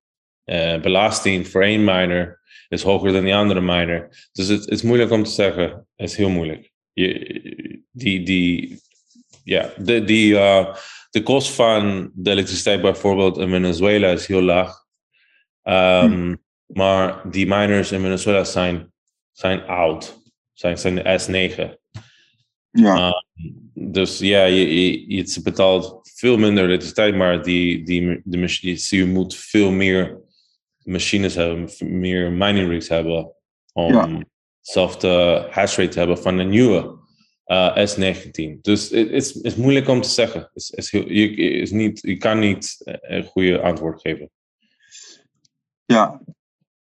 uh, 0.45 0.81
belasting 0.81 1.49
voor 1.49 1.63
één 1.63 1.85
miner 1.85 2.41
is 2.69 2.83
hoger 2.83 3.13
dan 3.13 3.25
die 3.25 3.35
andere 3.35 3.61
miner. 3.61 4.29
Dus 4.33 4.49
het, 4.49 4.61
het, 4.61 4.71
is 4.71 4.83
moeilijk 4.83 5.11
om 5.11 5.23
te 5.23 5.31
zeggen. 5.31 5.87
Het 5.97 6.11
is 6.11 6.17
heel 6.17 6.31
moeilijk. 6.31 6.71
Je, 6.93 7.85
die, 7.91 8.23
die, 8.23 8.81
ja, 9.45 9.73
de, 9.77 10.05
die, 10.05 10.33
uh, 10.33 10.75
de 11.11 11.23
kost 11.23 11.51
van 11.51 12.11
de 12.15 12.31
elektriciteit 12.31 12.81
bijvoorbeeld 12.81 13.39
in 13.39 13.49
Venezuela 13.51 14.09
is 14.09 14.27
heel 14.27 14.43
laag. 14.43 14.85
Um, 15.63 16.13
hm. 16.13 16.35
Maar 16.67 17.31
die 17.31 17.47
miners 17.47 17.93
in 17.93 18.01
Venezuela 18.01 18.45
zijn, 18.45 18.93
zijn 19.33 19.63
oud. 19.67 20.21
Zijn, 20.53 20.79
zijn 20.79 20.95
de 20.95 21.21
S9. 21.21 21.81
Ja. 22.71 23.07
Um, 23.07 23.23
dus 23.75 24.19
ja, 24.19 24.45
je, 24.45 24.81
je, 24.81 25.17
je 25.17 25.41
betaalt 25.43 26.11
veel 26.15 26.39
minder 26.39 26.65
elektriciteit, 26.65 27.15
maar 27.15 27.43
die, 27.43 27.85
die, 27.85 28.21
die, 28.25 28.79
je 28.89 29.07
moet 29.07 29.37
veel 29.37 29.71
meer 29.71 30.21
machines 30.85 31.35
hebben, 31.35 31.69
meer 31.79 32.33
mining 32.33 32.69
rigs 32.69 32.89
hebben 32.89 33.33
om 33.73 33.93
ja. 33.93 34.25
dezelfde 34.61 35.47
hash 35.51 35.77
rate 35.77 35.91
te 35.91 35.99
hebben 35.99 36.19
van 36.19 36.39
een 36.39 36.49
nieuwe 36.49 37.01
uh, 37.47 37.77
S19. 37.77 38.61
Dus 38.61 38.91
het 38.91 39.11
is, 39.11 39.41
is 39.41 39.55
moeilijk 39.55 39.89
om 39.89 40.01
te 40.01 40.09
zeggen. 40.09 40.51
Is, 40.55 40.71
is 40.71 40.91
heel, 40.91 41.09
je, 41.09 41.37
is 41.37 41.71
niet, 41.71 42.01
je 42.01 42.17
kan 42.17 42.39
niet 42.39 42.77
een 43.01 43.25
goede 43.25 43.61
antwoord 43.61 44.01
geven. 44.01 44.31
Ja, 45.85 46.21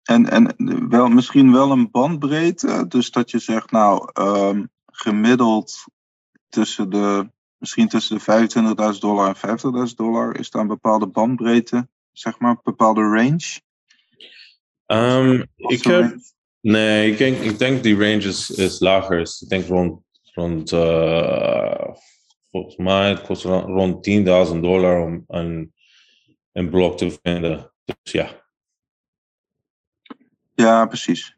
en, 0.03 0.31
en 0.31 0.89
wel, 0.89 1.09
misschien 1.09 1.53
wel 1.53 1.71
een 1.71 1.91
bandbreedte. 1.91 2.85
Dus 2.89 3.11
dat 3.11 3.31
je 3.31 3.39
zegt, 3.39 3.71
nou, 3.71 4.11
um, 4.21 4.71
gemiddeld 4.87 5.85
tussen 6.49 6.91
de, 6.91 7.31
misschien 7.57 7.89
tussen 7.89 8.19
de 8.19 8.93
25.000 8.95 8.99
dollar 8.99 9.37
en 9.43 9.59
50.000 9.89 9.95
dollar, 9.95 10.39
is 10.39 10.51
daar 10.51 10.63
een 10.63 10.69
bepaalde 10.69 11.07
bandbreedte, 11.07 11.89
zeg 12.13 12.39
maar, 12.39 12.51
een 12.51 12.61
bepaalde 12.63 13.01
range. 13.01 13.61
Um, 14.93 15.47
ik 15.57 15.85
heb, 15.85 16.19
nee, 16.61 17.11
ik 17.11 17.19
denk, 17.19 17.39
ik 17.39 17.59
denk 17.59 17.83
die 17.83 17.95
range 17.95 18.29
is, 18.29 18.51
is 18.51 18.81
lager. 18.81 19.21
Ik 19.21 19.49
denk 19.49 19.67
rond, 19.67 20.03
rond 20.35 20.73
uh, 20.73 21.95
volgens 22.51 22.77
mij 22.77 23.09
het 23.09 23.23
kost 23.23 23.45
rond 23.45 24.09
10.000 24.11 24.25
dollar 24.61 25.05
om 25.05 25.25
een, 25.29 25.75
een 26.53 26.71
blok 26.71 26.97
te 26.97 27.19
vinden. 27.23 27.73
Dus 27.85 28.13
ja. 28.13 28.45
Ja, 30.55 30.87
precies. 30.87 31.37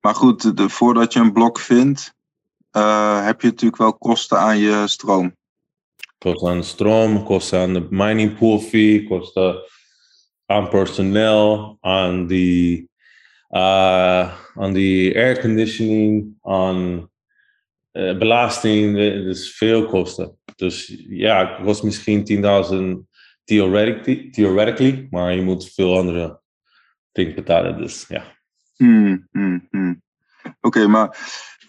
Maar 0.00 0.14
goed, 0.14 0.56
de, 0.56 0.68
voordat 0.68 1.12
je 1.12 1.20
een 1.20 1.32
blok 1.32 1.58
vindt, 1.58 2.14
uh, 2.72 3.24
heb 3.24 3.40
je 3.40 3.46
natuurlijk 3.46 3.82
wel 3.82 3.94
kosten 3.94 4.38
aan 4.38 4.58
je 4.58 4.82
stroom. 4.86 5.36
Kosten 6.18 6.50
aan 6.50 6.58
de 6.58 6.62
stroom, 6.62 7.24
kosten 7.24 7.60
aan 7.60 7.72
de 7.72 7.86
mining 7.90 8.38
pool 8.38 8.58
fee, 8.58 9.04
kosten 9.08 9.62
aan 10.50 10.68
personeel, 10.68 11.78
aan 11.80 12.26
die, 12.26 12.90
uh, 13.50 14.34
aan 14.54 14.72
die 14.72 15.14
airconditioning, 15.16 16.34
aan 16.42 17.10
uh, 17.92 18.18
belasting. 18.18 18.96
Dus 18.96 19.56
veel 19.56 19.86
kosten. 19.86 20.38
Dus 20.56 21.04
ja, 21.08 21.48
het 21.48 21.64
kost 21.64 21.82
misschien 21.82 22.42
10.000 23.02 23.08
theoretically, 23.44 24.30
theoretically, 24.30 25.06
maar 25.10 25.34
je 25.34 25.42
moet 25.42 25.72
veel 25.72 25.98
andere 25.98 26.40
dingen 27.12 27.34
betalen. 27.34 27.76
Dus 27.76 28.04
ja. 28.08 28.24
Hmm. 28.76 29.28
Oké, 30.60 30.86
maar 30.86 31.18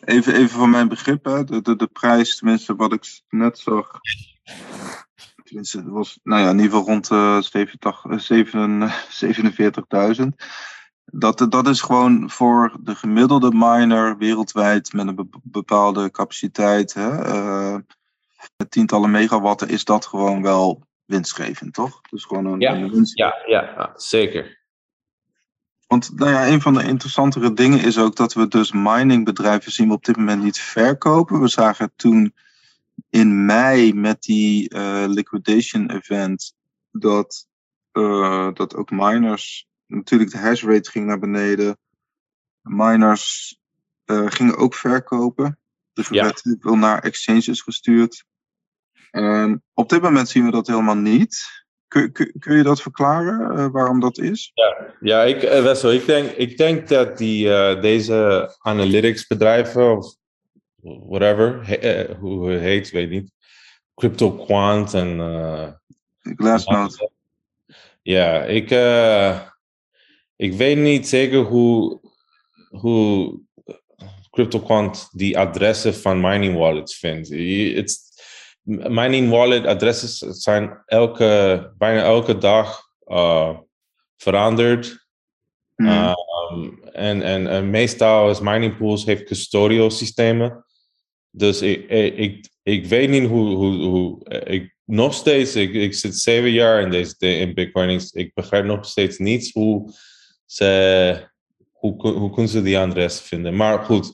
even, 0.06 0.34
even 0.34 0.50
van 0.50 0.70
mijn 0.70 0.88
begrip, 0.88 1.26
hè, 1.26 1.44
de, 1.44 1.62
de, 1.62 1.76
de 1.76 1.88
prijs, 1.88 2.38
tenminste 2.38 2.76
wat 2.76 2.94
ik 2.94 3.22
net 3.30 3.60
zag, 3.60 4.00
Tenminste, 5.51 5.77
het 5.77 5.87
was 5.89 6.19
nou 6.23 6.41
ja, 6.41 6.49
in 6.49 6.59
ieder 6.59 6.71
geval 6.71 6.85
rond 6.85 7.09
uh, 7.09 7.41
47.000. 10.21 10.27
Dat, 11.13 11.45
dat 11.49 11.67
is 11.67 11.81
gewoon 11.81 12.29
voor 12.29 12.77
de 12.79 12.95
gemiddelde 12.95 13.51
miner 13.53 14.17
wereldwijd 14.17 14.93
met 14.93 15.07
een 15.07 15.29
bepaalde 15.43 16.11
capaciteit, 16.11 16.93
hè, 16.93 17.27
uh, 17.27 17.77
met 18.57 18.71
tientallen 18.71 19.11
megawatten, 19.11 19.69
is 19.69 19.83
dat 19.83 20.05
gewoon 20.05 20.41
wel 20.41 20.87
winstgevend, 21.05 21.73
toch? 21.73 22.01
Dus 22.01 22.25
gewoon 22.25 22.45
een, 22.45 22.59
ja, 22.59 22.73
een 22.73 22.91
winst. 22.91 23.17
Ja, 23.17 23.35
ja, 23.45 23.91
zeker. 23.95 24.59
Want 25.87 26.11
nou 26.15 26.31
ja, 26.31 26.47
een 26.47 26.61
van 26.61 26.73
de 26.73 26.83
interessantere 26.83 27.53
dingen 27.53 27.79
is 27.79 27.97
ook 27.97 28.15
dat 28.15 28.33
we 28.33 28.47
dus 28.47 28.71
miningbedrijven 28.71 29.71
zien 29.71 29.87
we 29.87 29.93
op 29.93 30.05
dit 30.05 30.17
moment 30.17 30.43
niet 30.43 30.59
verkopen. 30.59 31.41
We 31.41 31.47
zagen 31.47 31.91
toen 31.95 32.33
in 33.09 33.45
mei 33.45 33.93
met 33.93 34.21
die 34.21 34.73
uh, 34.73 35.03
liquidation 35.07 35.89
event 35.89 36.53
dat, 36.91 37.47
uh, 37.93 38.53
dat 38.53 38.75
ook 38.75 38.91
miners, 38.91 39.67
natuurlijk 39.85 40.31
de 40.31 40.37
hash 40.37 40.63
rate 40.63 40.91
ging 40.91 41.05
naar 41.05 41.19
beneden. 41.19 41.77
Miners 42.61 43.57
uh, 44.05 44.25
gingen 44.27 44.57
ook 44.57 44.75
verkopen. 44.75 45.59
Dus 45.93 46.09
er 46.09 46.15
ja. 46.15 46.33
wel 46.59 46.75
naar 46.75 47.03
exchanges 47.03 47.61
gestuurd. 47.61 48.25
En 49.11 49.63
op 49.73 49.89
dit 49.89 50.01
moment 50.01 50.29
zien 50.29 50.45
we 50.45 50.51
dat 50.51 50.67
helemaal 50.67 50.95
niet. 50.95 51.59
Kun, 51.87 52.11
kun, 52.11 52.33
kun 52.39 52.57
je 52.57 52.63
dat 52.63 52.81
verklaren, 52.81 53.71
waarom 53.71 53.99
dat 53.99 54.17
is? 54.17 54.51
Ja, 54.53 54.95
ja 54.99 55.23
ik, 55.23 55.41
Wessel, 55.41 55.91
ik 55.91 56.05
denk, 56.05 56.31
ik 56.31 56.57
denk 56.57 56.87
dat 56.87 57.17
die, 57.17 57.43
deze 57.79 58.55
analytics 58.59 59.27
bedrijven, 59.27 59.97
of 59.97 60.15
whatever, 60.82 61.67
he, 61.67 62.08
hoe 62.20 62.50
het 62.50 62.62
heet, 62.62 62.91
weet 62.91 63.10
niet, 63.10 63.32
Crypto 63.96 64.32
Quant 64.32 64.94
en... 64.94 65.80
Glassnode. 66.22 67.12
Ja, 68.02 68.44
ik, 68.44 68.70
ik 70.36 70.54
weet 70.54 70.78
niet 70.78 71.08
zeker 71.08 71.39
hoe, 71.39 72.00
hoe 72.70 73.39
CryptoQuant 74.32 75.10
die 75.12 75.38
adressen 75.38 75.94
van 75.96 76.22
mining 76.22 76.58
wallets 76.58 76.98
vindt. 76.98 77.32
It's, 77.32 78.10
mining 78.63 79.30
wallet 79.30 79.65
adressen 79.65 80.34
zijn 80.34 80.84
elke, 80.86 81.74
bijna 81.78 82.04
elke 82.04 82.38
dag 82.38 82.82
uh, 83.08 83.58
veranderd. 84.17 85.08
Hmm. 85.76 86.15
Um, 86.52 86.84
en, 86.84 87.22
en, 87.22 87.48
en, 87.48 87.70
meestal 87.70 88.30
is 88.30 88.39
mining 88.39 88.78
pools 88.78 89.06
heeft 89.06 89.24
custodial 89.24 89.91
systemen. 89.91 90.65
Dus 91.32 91.62
ik, 91.62 91.89
ik, 92.15 92.50
ik 92.63 92.86
weet 92.86 93.10
niet 93.10 93.28
hoe, 93.28 93.56
hoe, 93.56 93.84
hoe 93.84 94.30
ik 94.44 94.76
nog 94.86 95.13
steeds, 95.13 95.56
ik, 95.56 95.74
ik 95.74 95.94
zit 95.94 96.17
zeven 96.17 96.52
jaar 96.52 96.82
in 96.82 96.89
deze 96.89 97.15
in 97.17 97.54
Bitcoin. 97.54 98.02
Ik 98.12 98.34
begrijp 98.34 98.65
nog 98.65 98.86
steeds 98.86 99.17
niet 99.17 99.52
hoe 99.54 99.94
ze, 100.46 101.30
hoe, 101.72 102.08
hoe 102.08 102.32
kunnen 102.32 102.52
ze 102.52 102.62
die 102.62 102.78
adres 102.78 103.20
vinden. 103.20 103.56
Maar 103.56 103.80
goed, 103.80 104.06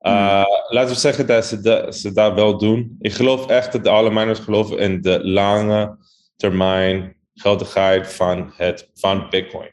uh, 0.00 0.44
laten 0.68 0.94
we 0.94 1.00
zeggen 1.00 1.26
dat 1.26 1.46
ze, 1.46 1.60
dat 1.60 1.96
ze 1.96 2.12
dat 2.12 2.34
wel 2.34 2.58
doen. 2.58 2.96
Ik 3.00 3.12
geloof 3.12 3.46
echt 3.46 3.72
dat 3.72 3.86
alle 3.86 4.10
miners 4.10 4.38
geloven 4.38 4.78
in 4.78 5.00
de 5.00 5.24
lange 5.24 5.96
termijn 6.36 7.16
geldigheid 7.34 8.12
van, 8.12 8.52
het, 8.56 8.90
van 8.94 9.26
Bitcoin. 9.30 9.72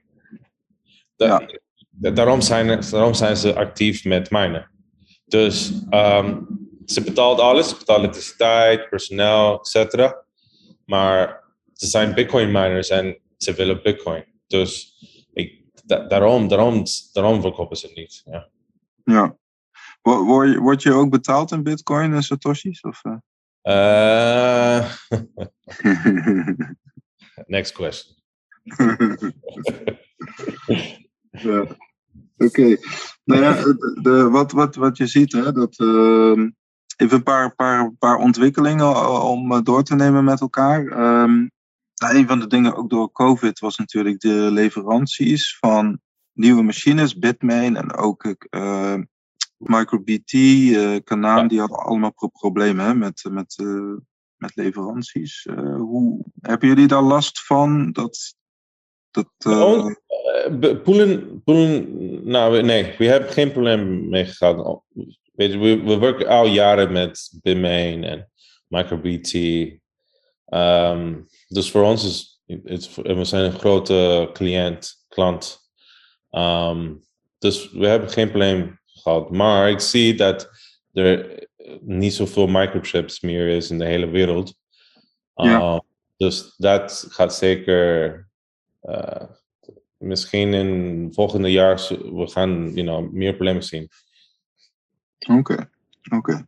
Da 1.16 1.48
ja. 2.00 2.12
daarom, 2.12 2.42
zijn, 2.42 2.82
daarom 2.90 3.14
zijn 3.14 3.38
ze 3.38 3.56
actief 3.56 4.06
met 4.06 4.32
minen. 4.32 4.72
Dus 5.26 5.72
um, 5.90 6.48
ze 6.86 7.04
betaalt 7.04 7.40
alles, 7.40 7.70
ze 7.70 7.78
betaalt 7.78 8.00
elektriciteit, 8.00 8.90
personeel, 8.90 9.60
etc. 9.60 10.14
Maar 10.86 11.44
ze 11.74 11.88
zijn 11.88 12.14
Bitcoin 12.14 12.52
miners 12.52 12.90
en 12.90 13.18
ze 13.38 13.54
willen 13.54 13.84
Bitcoin. 13.84 14.26
Dus 14.48 14.96
ik, 15.34 15.64
da 15.86 16.08
daarom, 16.08 16.48
daarom, 16.48 16.84
daarom 17.14 17.42
verkopen 17.42 17.78
ze 17.78 17.86
het 17.86 17.96
niet. 17.96 18.22
Ja. 18.26 18.50
ja. 19.04 19.40
Word, 20.02 20.58
word 20.58 20.84
je 20.84 20.94
ook 20.94 21.10
betaald 21.10 21.52
in 21.52 21.64
bitcoin 21.64 22.14
en 22.14 22.24
satoshis? 22.24 22.82
Of, 22.82 23.02
uh? 23.04 23.18
Uh, 23.64 24.92
next 27.48 27.74
question. 27.74 28.16
ja. 31.32 31.60
Oké. 31.62 32.46
Okay. 32.46 32.78
Nou 33.24 33.42
ja, 33.42 33.54
de, 33.54 34.00
de, 34.02 34.30
wat, 34.30 34.52
wat, 34.52 34.76
wat 34.76 34.98
je 34.98 35.08
ziet, 35.08 35.32
hè, 35.32 35.52
dat, 35.52 35.80
uh, 35.80 36.50
even 37.02 37.18
een 37.18 37.24
paar, 37.24 37.56
paar, 37.56 37.92
paar 37.92 38.18
ontwikkelingen 38.18 39.22
om 39.22 39.64
door 39.64 39.84
te 39.84 39.96
nemen 39.96 40.24
met 40.24 40.42
elkaar. 40.42 40.80
Um, 40.82 41.52
nou, 41.96 42.16
een 42.16 42.28
van 42.28 42.40
de 42.40 42.48
dingen 42.48 42.76
ook 42.76 42.90
door 42.90 43.12
COVID 43.12 43.60
was 43.60 43.78
natuurlijk 43.78 44.20
de 44.20 44.50
leveranties 44.52 45.58
van 45.60 46.00
nieuwe 46.34 46.62
machines, 46.62 47.18
Bitmain 47.18 47.76
en 47.76 47.96
ook 47.96 48.36
uh, 48.50 48.96
MicroBT, 49.58 50.34
uh, 50.34 50.98
Kanaan, 51.04 51.42
ja. 51.42 51.48
die 51.48 51.60
hadden 51.60 51.78
allemaal 51.78 52.14
pro 52.14 52.28
problemen 52.28 52.86
hè, 52.86 52.96
met, 52.96 53.26
met, 53.30 53.58
uh, 53.62 53.98
met 54.36 54.56
leveranties. 54.56 55.46
Uh, 55.46 55.76
hoe, 55.76 56.26
hebben 56.42 56.68
jullie 56.68 56.88
daar 56.88 57.02
last 57.02 57.46
van? 57.46 57.92
Dat, 57.92 58.36
dat, 59.12 59.30
oh, 59.40 59.96
poelen, 60.84 61.42
poelen, 61.44 62.30
nou 62.30 62.62
nee, 62.62 62.96
we 62.98 63.06
hebben 63.06 63.30
geen 63.30 63.52
probleem 63.52 64.10
mee 64.10 64.26
gehad. 64.26 64.84
Weet 65.32 65.52
je, 65.52 65.58
we, 65.58 65.84
we 65.84 65.98
werken 65.98 66.28
al 66.28 66.46
jaren 66.46 66.92
met 66.92 67.40
Bitmain 67.42 68.04
en 68.04 68.32
MicroBT. 68.68 69.34
Um, 70.54 71.28
dus 71.48 71.72
voor 71.72 71.84
ons 71.84 72.06
is 72.06 72.42
het, 72.64 72.96
we 72.96 73.24
zijn 73.24 73.44
een 73.44 73.60
grote 73.60 74.30
cliënt, 74.34 75.06
klant. 75.08 75.60
Um, 76.32 77.04
dus 77.38 77.72
we 77.72 77.88
hebben 77.88 78.10
geen 78.10 78.30
probleem 78.30 78.80
gehad. 78.86 79.32
Maar 79.32 79.70
ik 79.70 79.80
zie 79.80 80.16
dat 80.16 80.50
er 80.94 81.48
niet 81.82 82.14
zoveel 82.14 82.48
microchips 82.48 83.20
meer 83.20 83.48
is 83.48 83.70
in 83.70 83.78
de 83.78 83.86
hele 83.86 84.10
wereld. 84.10 84.54
Ja. 85.34 85.60
Uh, 85.60 85.80
dus 86.18 86.54
dat 86.58 87.06
gaat 87.10 87.36
zeker 87.36 88.30
uh, 88.84 89.24
misschien 89.98 90.54
in 90.54 91.10
volgende 91.14 91.52
jaar 91.52 91.88
we 91.90 92.28
gaan 92.28 92.72
you 92.74 92.86
know, 92.86 93.12
meer 93.12 93.34
problemen 93.34 93.64
zien. 93.64 93.90
Oké, 95.28 95.38
okay. 95.38 95.70
oké. 96.04 96.16
Okay. 96.16 96.46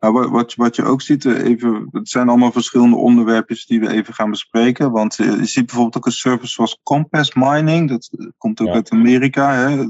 Nou, 0.00 0.30
wat, 0.30 0.54
wat 0.54 0.76
je 0.76 0.84
ook 0.84 1.02
ziet, 1.02 1.24
even, 1.24 1.88
het 1.92 2.08
zijn 2.08 2.28
allemaal 2.28 2.52
verschillende 2.52 2.96
onderwerpjes 2.96 3.66
die 3.66 3.80
we 3.80 3.90
even 3.90 4.14
gaan 4.14 4.30
bespreken. 4.30 4.90
Want 4.90 5.14
je 5.14 5.44
ziet 5.44 5.66
bijvoorbeeld 5.66 5.96
ook 5.96 6.06
een 6.06 6.12
service 6.12 6.52
zoals 6.52 6.80
Compass 6.82 7.34
Mining, 7.34 7.88
dat 7.88 8.10
komt 8.38 8.60
ook 8.60 8.66
ja. 8.66 8.72
uit 8.72 8.90
Amerika. 8.90 9.54
Hè? 9.54 9.86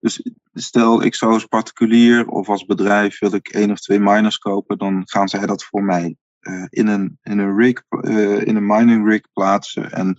Dus 0.00 0.30
stel, 0.54 1.02
ik 1.02 1.14
zou 1.14 1.32
als 1.32 1.46
particulier 1.46 2.28
of 2.28 2.48
als 2.48 2.64
bedrijf 2.64 3.18
wil 3.18 3.34
ik 3.34 3.48
één 3.48 3.70
of 3.70 3.80
twee 3.80 4.00
miners 4.00 4.38
kopen, 4.38 4.78
dan 4.78 5.02
gaan 5.04 5.28
zij 5.28 5.46
dat 5.46 5.64
voor 5.64 5.82
mij 5.84 6.16
uh, 6.40 6.66
in, 6.68 6.86
een, 6.86 7.18
in, 7.22 7.38
een 7.38 7.56
rig, 7.56 7.82
uh, 7.90 8.40
in 8.40 8.56
een 8.56 8.66
mining 8.66 9.08
rig 9.08 9.32
plaatsen. 9.32 9.92
En 9.92 10.18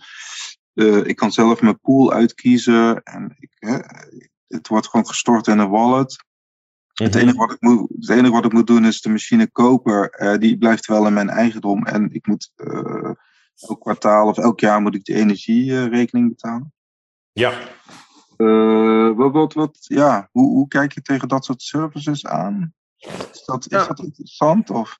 uh, 0.74 1.06
ik 1.06 1.16
kan 1.16 1.32
zelf 1.32 1.62
mijn 1.62 1.80
pool 1.80 2.14
uitkiezen. 2.14 3.04
En 3.04 3.36
ik, 3.40 3.84
het 4.48 4.68
wordt 4.68 4.88
gewoon 4.88 5.08
gestort 5.08 5.48
in 5.48 5.60
een 5.60 5.70
wallet. 5.70 6.24
Het, 7.04 7.16
enige 7.16 7.38
wat 7.38 7.52
ik 7.52 7.62
moet, 7.62 7.90
het 8.00 8.10
enige 8.10 8.32
wat 8.32 8.46
ik 8.46 8.54
moet 8.54 8.68
doen 8.68 8.86
is 8.86 9.02
de 9.02 9.10
machine 9.10 9.52
kopen. 9.52 10.10
die 10.40 10.58
blijft 10.58 10.86
wel 10.86 11.08
in 11.08 11.14
mijn 11.14 11.30
eigendom. 11.30 11.86
En 11.86 12.10
ik 12.12 12.28
moet 12.28 12.52
elk 13.56 13.80
kwartaal 13.80 14.28
of 14.28 14.38
elk 14.38 14.60
jaar 14.60 14.82
moet 14.82 14.96
ik 14.96 15.04
de 15.04 15.14
energierekening 15.14 16.30
betalen. 16.30 16.74
Ja. 17.32 17.54
Uh, 18.38 19.16
wat, 19.16 19.32
wat, 19.32 19.54
wat, 19.54 19.78
ja, 19.80 20.30
hoe, 20.32 20.50
hoe 20.50 20.68
kijk 20.68 20.94
je 20.94 21.02
tegen 21.02 21.28
dat 21.28 21.46
soort 21.46 21.62
services 21.62 22.26
aan? 22.26 22.74
Is 22.98 23.44
dat, 23.46 23.66
is 23.72 23.88
dat 23.88 24.00
interessant? 24.00 24.70
Of? 24.70 25.00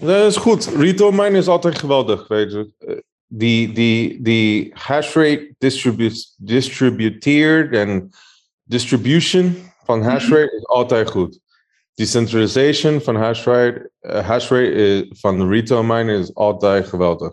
Dat 0.00 0.26
is 0.26 0.36
goed. 0.36 0.64
Retail 0.64 1.10
mine 1.10 1.38
is 1.38 1.46
altijd 1.46 1.78
geweldig, 1.78 2.28
weet 2.28 2.52
je. 2.52 2.72
Eh, 2.78 2.98
Die, 3.28 3.72
die, 3.72 4.22
die 4.22 4.70
hash 4.74 5.14
rate 5.14 5.54
distribu 5.58 6.10
distributeerd 6.36 7.72
en 7.74 8.10
distribution 8.62 9.56
van 9.86 10.02
hash 10.02 10.28
rate 10.28 10.56
is 10.56 10.66
altijd 10.66 11.10
goed. 11.10 11.40
Decentralization 11.94 13.00
van 13.00 13.16
hash 13.16 13.44
rate, 13.44 13.90
uh, 14.00 14.26
hash 14.26 14.50
rate 14.50 14.72
is, 14.72 15.20
van 15.20 15.38
de 15.38 15.46
retail 15.46 15.82
miner 15.82 16.18
is 16.18 16.34
altijd 16.34 16.86
geweldig. 16.86 17.32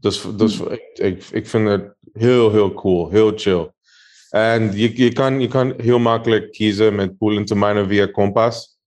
Dus, 0.00 0.26
dus 0.36 0.60
ik, 0.60 0.90
ik, 0.94 1.24
ik 1.30 1.48
vind 1.48 1.68
het 1.68 1.94
heel, 2.12 2.50
heel 2.50 2.72
cool, 2.72 3.10
heel 3.10 3.32
chill. 3.36 3.72
En 4.30 4.76
je, 4.76 4.98
je, 4.98 5.12
kan, 5.12 5.40
je 5.40 5.48
kan 5.48 5.74
heel 5.76 5.98
makkelijk 5.98 6.52
kiezen 6.52 6.94
met 6.94 7.18
poolen 7.18 7.44
te 7.44 7.56
minen 7.56 7.88
via 7.88 8.10
Compass. 8.10 8.78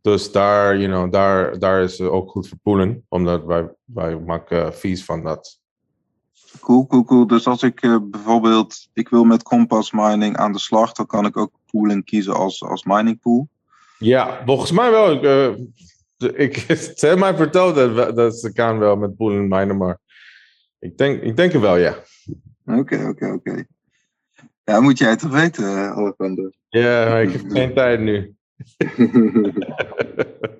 Dus 0.00 0.32
daar, 0.32 0.78
you 0.78 0.88
know, 0.88 1.12
daar, 1.12 1.58
daar 1.58 1.82
is 1.82 1.98
het 1.98 2.08
ook 2.08 2.30
goed 2.30 2.48
voor 2.48 2.58
poolen, 2.62 3.04
omdat 3.08 3.44
wij, 3.44 3.68
wij 3.84 4.18
maken 4.18 4.74
fees 4.74 5.04
van 5.04 5.22
dat. 5.22 5.60
Cool, 6.60 6.86
cool, 6.86 7.04
cool. 7.04 7.26
Dus 7.26 7.46
als 7.46 7.62
ik 7.62 7.82
uh, 7.82 7.96
bijvoorbeeld, 8.02 8.88
ik 8.92 9.08
wil 9.08 9.24
met 9.24 9.42
Compass 9.42 9.92
Mining 9.92 10.36
aan 10.36 10.52
de 10.52 10.58
slag, 10.58 10.92
dan 10.92 11.06
kan 11.06 11.26
ik 11.26 11.36
ook 11.36 11.57
pooling 11.70 12.04
kiezen 12.04 12.34
als, 12.34 12.62
als 12.62 12.84
mining 12.84 13.20
pool. 13.20 13.48
Ja, 13.98 14.42
volgens 14.44 14.70
mij 14.70 14.90
wel. 14.90 15.12
Ik, 15.12 15.22
uh, 15.22 15.48
ik, 16.46 16.56
ze 16.56 17.06
hebben 17.06 17.18
mij 17.18 17.36
verteld 17.36 17.74
dat, 17.74 18.16
dat 18.16 18.38
ze 18.38 18.52
kan 18.52 18.78
wel 18.78 18.96
met 18.96 19.16
poolen 19.16 19.48
minen, 19.48 19.76
maar 19.76 19.98
ik 20.78 20.98
denk, 20.98 21.22
ik 21.22 21.36
denk 21.36 21.52
het 21.52 21.60
wel, 21.60 21.76
ja. 21.76 21.96
Oké, 22.64 22.78
okay, 22.78 22.98
oké, 22.98 23.08
okay, 23.08 23.30
oké. 23.30 23.50
Okay. 23.50 23.66
Ja, 24.64 24.80
moet 24.80 24.98
jij 24.98 25.16
toch 25.16 25.30
weten, 25.30 25.94
Alexander? 25.94 26.52
Ja, 26.68 27.08
maar 27.08 27.22
ik 27.22 27.32
heb 27.32 27.50
geen 27.50 27.74
tijd 27.80 28.00
nu. 28.00 28.34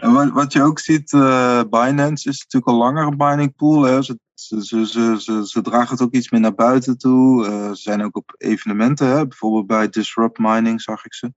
en 0.00 0.12
wat, 0.12 0.30
wat, 0.30 0.52
je 0.52 0.62
ook 0.62 0.78
ziet, 0.78 1.12
uh, 1.12 1.62
Binance 1.70 2.28
is 2.28 2.38
natuurlijk 2.38 2.66
al 2.66 2.78
langer 2.78 3.06
een 3.06 3.14
mining 3.16 3.56
pool. 3.56 3.82
Hè. 3.82 4.02
Ze 4.02 4.18
Ze, 4.34 4.86
ze, 4.86 5.46
ze, 5.46 5.60
dragen 5.62 5.90
het 5.90 6.02
ook 6.02 6.12
iets 6.12 6.30
meer 6.30 6.40
naar 6.40 6.54
buiten 6.54 6.98
toe. 6.98 7.46
Uh, 7.46 7.68
ze 7.68 7.82
zijn 7.82 8.04
ook 8.04 8.16
op 8.16 8.34
evenementen, 8.36 9.06
hè? 9.06 9.26
bijvoorbeeld 9.26 9.66
bij 9.66 9.88
Disrupt 9.88 10.38
Mining 10.38 10.80
zag 10.80 11.04
ik 11.04 11.14
ze 11.14 11.32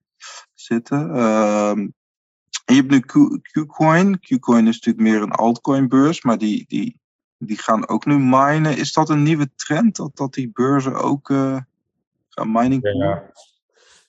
zitten. 0.54 1.16
Uh, 1.16 1.70
en 2.66 2.76
je 2.76 2.88
hebt 2.88 2.90
nu 2.90 3.00
Qcoin. 3.42 4.20
Qcoin 4.20 4.68
is 4.68 4.80
natuurlijk 4.80 5.08
meer 5.10 5.22
een 5.22 5.32
altcoin 5.32 5.88
beurs, 5.88 6.22
maar 6.22 6.38
die, 6.38 6.66
die, 6.68 7.00
die 7.38 7.58
gaan 7.58 7.88
ook 7.88 8.06
nu 8.06 8.20
minen. 8.20 8.78
Is 8.78 8.94
dat 8.94 9.10
een 9.10 9.24
nieuwe 9.24 9.50
trend, 9.56 9.96
dat, 9.96 10.16
dat 10.16 10.34
die 10.34 10.52
beurzen 10.54 10.96
ook 10.96 11.30
uh, 11.30 11.58
gaan 12.30 12.52
mining 12.52 12.82
doen? 12.82 12.98
Ja, 12.98 13.24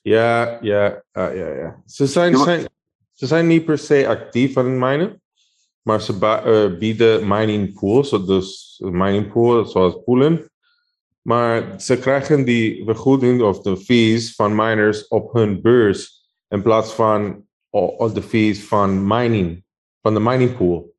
ja, 0.01 0.59
ja, 0.61 1.03
ja, 1.13 1.47
ja. 1.47 1.81
Ze, 1.85 2.07
zijn, 2.07 2.37
zijn, 2.37 2.67
ze 3.13 3.27
zijn 3.27 3.47
niet 3.47 3.65
per 3.65 3.77
se 3.77 4.07
actief 4.07 4.57
aan 4.57 4.65
het 4.65 4.79
minen. 4.79 5.21
Maar 5.81 6.01
ze 6.01 6.41
uh, 6.45 6.79
bieden 6.79 7.27
mining 7.27 7.79
pools, 7.79 8.09
dus 8.09 8.79
mining 8.83 9.31
pool 9.31 9.65
zoals 9.65 10.03
poolen. 10.05 10.51
Maar 11.21 11.81
ze 11.81 11.97
krijgen 11.97 12.45
die 12.45 12.83
vergoeding 12.85 13.41
of 13.41 13.61
de 13.61 13.77
fees 13.77 14.35
van 14.35 14.55
miners 14.55 15.07
op 15.07 15.33
hun 15.33 15.61
beurs 15.61 16.21
in 16.47 16.61
plaats 16.61 16.91
van 16.91 17.45
de 18.13 18.21
fees 18.21 18.63
van 18.63 19.07
mining, 19.07 19.63
van 20.01 20.13
de 20.13 20.19
mining 20.19 20.57
pool. 20.57 20.95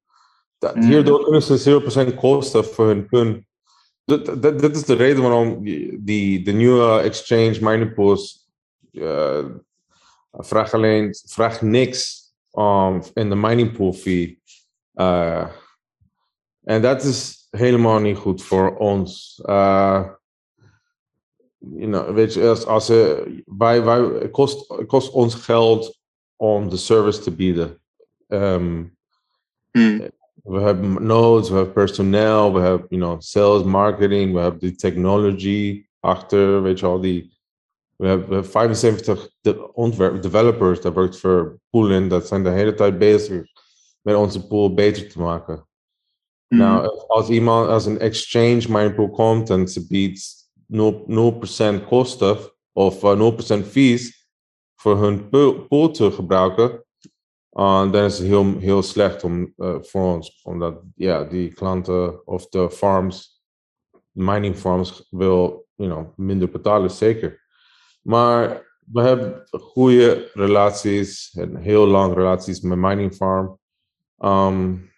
Dat, 0.58 0.74
mm. 0.74 0.82
Hierdoor 0.82 1.22
kunnen 1.22 1.42
ze 1.42 2.10
0% 2.12 2.14
kosten 2.14 2.64
voor 2.64 2.86
hun 2.86 3.06
punt. 3.06 3.44
Dat, 4.04 4.42
dat, 4.42 4.60
dat, 4.60 4.76
is 4.76 4.84
de 4.84 4.94
reden 4.94 5.22
waarom 5.22 5.64
die, 6.04 6.42
de 6.42 6.52
nieuwe 6.52 6.98
exchange 6.98 7.58
mining 7.60 7.94
pools 7.94 8.48
uh, 8.92 9.44
vragen 10.36 10.78
alleen 10.78 11.14
vraag 11.26 11.62
niks 11.62 12.24
um, 12.52 13.02
in 13.12 13.28
de 13.28 13.34
mining 13.34 13.72
pool 13.72 13.92
fee. 13.92 14.42
Uh, 14.94 15.48
en 16.62 16.82
dat 16.82 17.02
is 17.02 17.46
helemaal 17.50 17.98
niet 17.98 18.16
goed 18.16 18.42
voor 18.42 18.76
ons. 18.76 19.40
Uh, 19.44 20.08
you 21.58 21.86
know, 21.86 22.14
weet 22.14 22.34
je, 22.34 22.48
als, 22.48 22.66
als 22.66 22.90
uh, 22.90 23.18
wij, 23.44 23.82
wij, 23.82 24.00
het, 24.00 24.30
kost, 24.30 24.68
het 24.68 24.86
kost 24.86 25.12
ons 25.12 25.34
geld 25.34 26.00
om 26.36 26.68
de 26.68 26.76
service 26.76 27.20
te 27.20 27.34
bieden. 27.34 27.82
Um, 28.28 28.96
mm. 29.72 30.12
We 30.42 30.60
hebben 30.60 31.06
nodes, 31.06 31.48
we 31.48 31.54
hebben 31.54 31.72
personeel, 31.72 32.52
we 32.54 32.60
hebben 32.60 32.86
you 32.88 33.02
know, 33.02 33.20
sales, 33.20 33.62
marketing, 33.62 34.32
we 34.32 34.40
hebben 34.40 34.60
die 34.60 34.74
technology 34.74 35.86
achter, 36.00 36.62
weet 36.62 36.78
je 36.78 36.86
al, 36.86 37.00
die 37.00 37.33
we 37.96 38.06
hebben 38.06 38.46
75 38.46 39.30
de 39.40 39.72
ontwerp 39.72 40.22
developers 40.22 40.80
dat 40.80 40.94
werkt 40.94 41.18
voor 41.18 41.58
Poolen. 41.70 42.08
Dat 42.08 42.26
zijn 42.26 42.42
de 42.42 42.50
hele 42.50 42.74
tijd 42.74 42.98
bezig 42.98 43.42
met 44.02 44.16
onze 44.16 44.46
pool 44.46 44.74
beter 44.74 45.08
te 45.08 45.20
maken. 45.20 45.68
Mm. 46.48 46.58
Nou, 46.58 47.04
als 47.06 47.28
iemand 47.28 47.68
als 47.68 47.86
een 47.86 47.98
exchange 47.98 48.64
mijn 48.68 48.94
pool 48.94 49.10
komt 49.10 49.50
en 49.50 49.68
ze 49.68 49.86
biedt 49.86 50.52
0%, 50.66 51.84
kosten 51.88 52.38
of 52.72 53.02
uh, 53.02 53.10
eh, 53.10 53.62
0% 53.62 53.66
fees 53.66 54.28
voor 54.74 54.96
hun 55.02 55.28
pool 55.68 55.90
te 55.90 56.10
gebruiken, 56.10 56.84
uh, 57.52 57.92
dan 57.92 58.04
is 58.04 58.18
het 58.18 58.26
heel, 58.26 58.58
heel 58.58 58.82
slecht 58.82 59.24
om, 59.24 59.52
uh, 59.56 59.76
voor 59.80 60.14
ons. 60.14 60.40
Omdat 60.42 60.82
ja, 60.94 61.24
die 61.24 61.54
klanten 61.54 62.26
of 62.26 62.48
de 62.48 62.70
farms, 62.70 63.42
mining 64.10 64.56
farms, 64.56 65.06
wil 65.10 65.66
you 65.74 65.90
know, 65.90 66.16
minder 66.16 66.50
betalen, 66.50 66.90
zeker. 66.90 67.43
Maar 68.04 68.72
we 68.92 69.00
hebben 69.00 69.46
goede 69.50 70.30
relaties 70.34 71.34
en 71.34 71.56
heel 71.56 71.86
lang 71.86 72.14
relaties 72.14 72.60
met 72.60 72.78
mining 72.78 73.14
farm 73.14 73.58
um, 74.18 74.90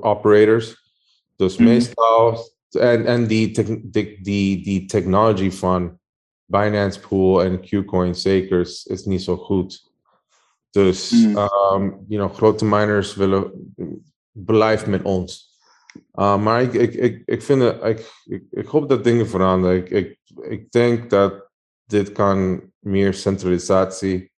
operators. 0.00 0.86
Dus 1.36 1.56
mm 1.56 1.64
meestal, 1.64 2.38
en, 2.70 3.06
en 3.06 3.26
die, 3.26 3.50
die, 3.90 4.22
die, 4.22 4.62
die 4.62 4.84
technology 4.84 5.50
van 5.50 5.98
Binance 6.44 7.00
Pool 7.00 7.42
en 7.42 7.60
Qcoin 7.60 8.14
zeker 8.14 8.60
is 8.84 9.04
niet 9.04 9.22
zo 9.22 9.36
goed. 9.36 9.92
Dus, 10.70 11.10
mm. 11.10 11.36
um, 11.36 12.04
you 12.08 12.20
know, 12.20 12.34
grote 12.34 12.64
miners 12.64 13.14
willen 13.14 13.72
blijf 14.32 14.86
met 14.86 15.02
ons. 15.02 15.56
Uh, 16.14 16.42
maar 16.42 16.62
ik, 16.62 16.72
ik, 16.72 16.94
ik, 16.94 17.22
ik 17.24 17.42
vind 17.42 17.62
ik, 17.62 18.12
ik, 18.24 18.42
ik 18.50 18.66
hoop 18.66 18.88
dat 18.88 19.04
dingen 19.04 19.28
veranderen. 19.28 19.76
Ik, 19.76 19.90
ik, 19.90 20.18
ik 20.40 20.70
denk 20.70 21.10
dat 21.10 21.47
dit 21.88 22.12
kan 22.12 22.62
meer 22.78 23.14
centralisatie 23.14 24.32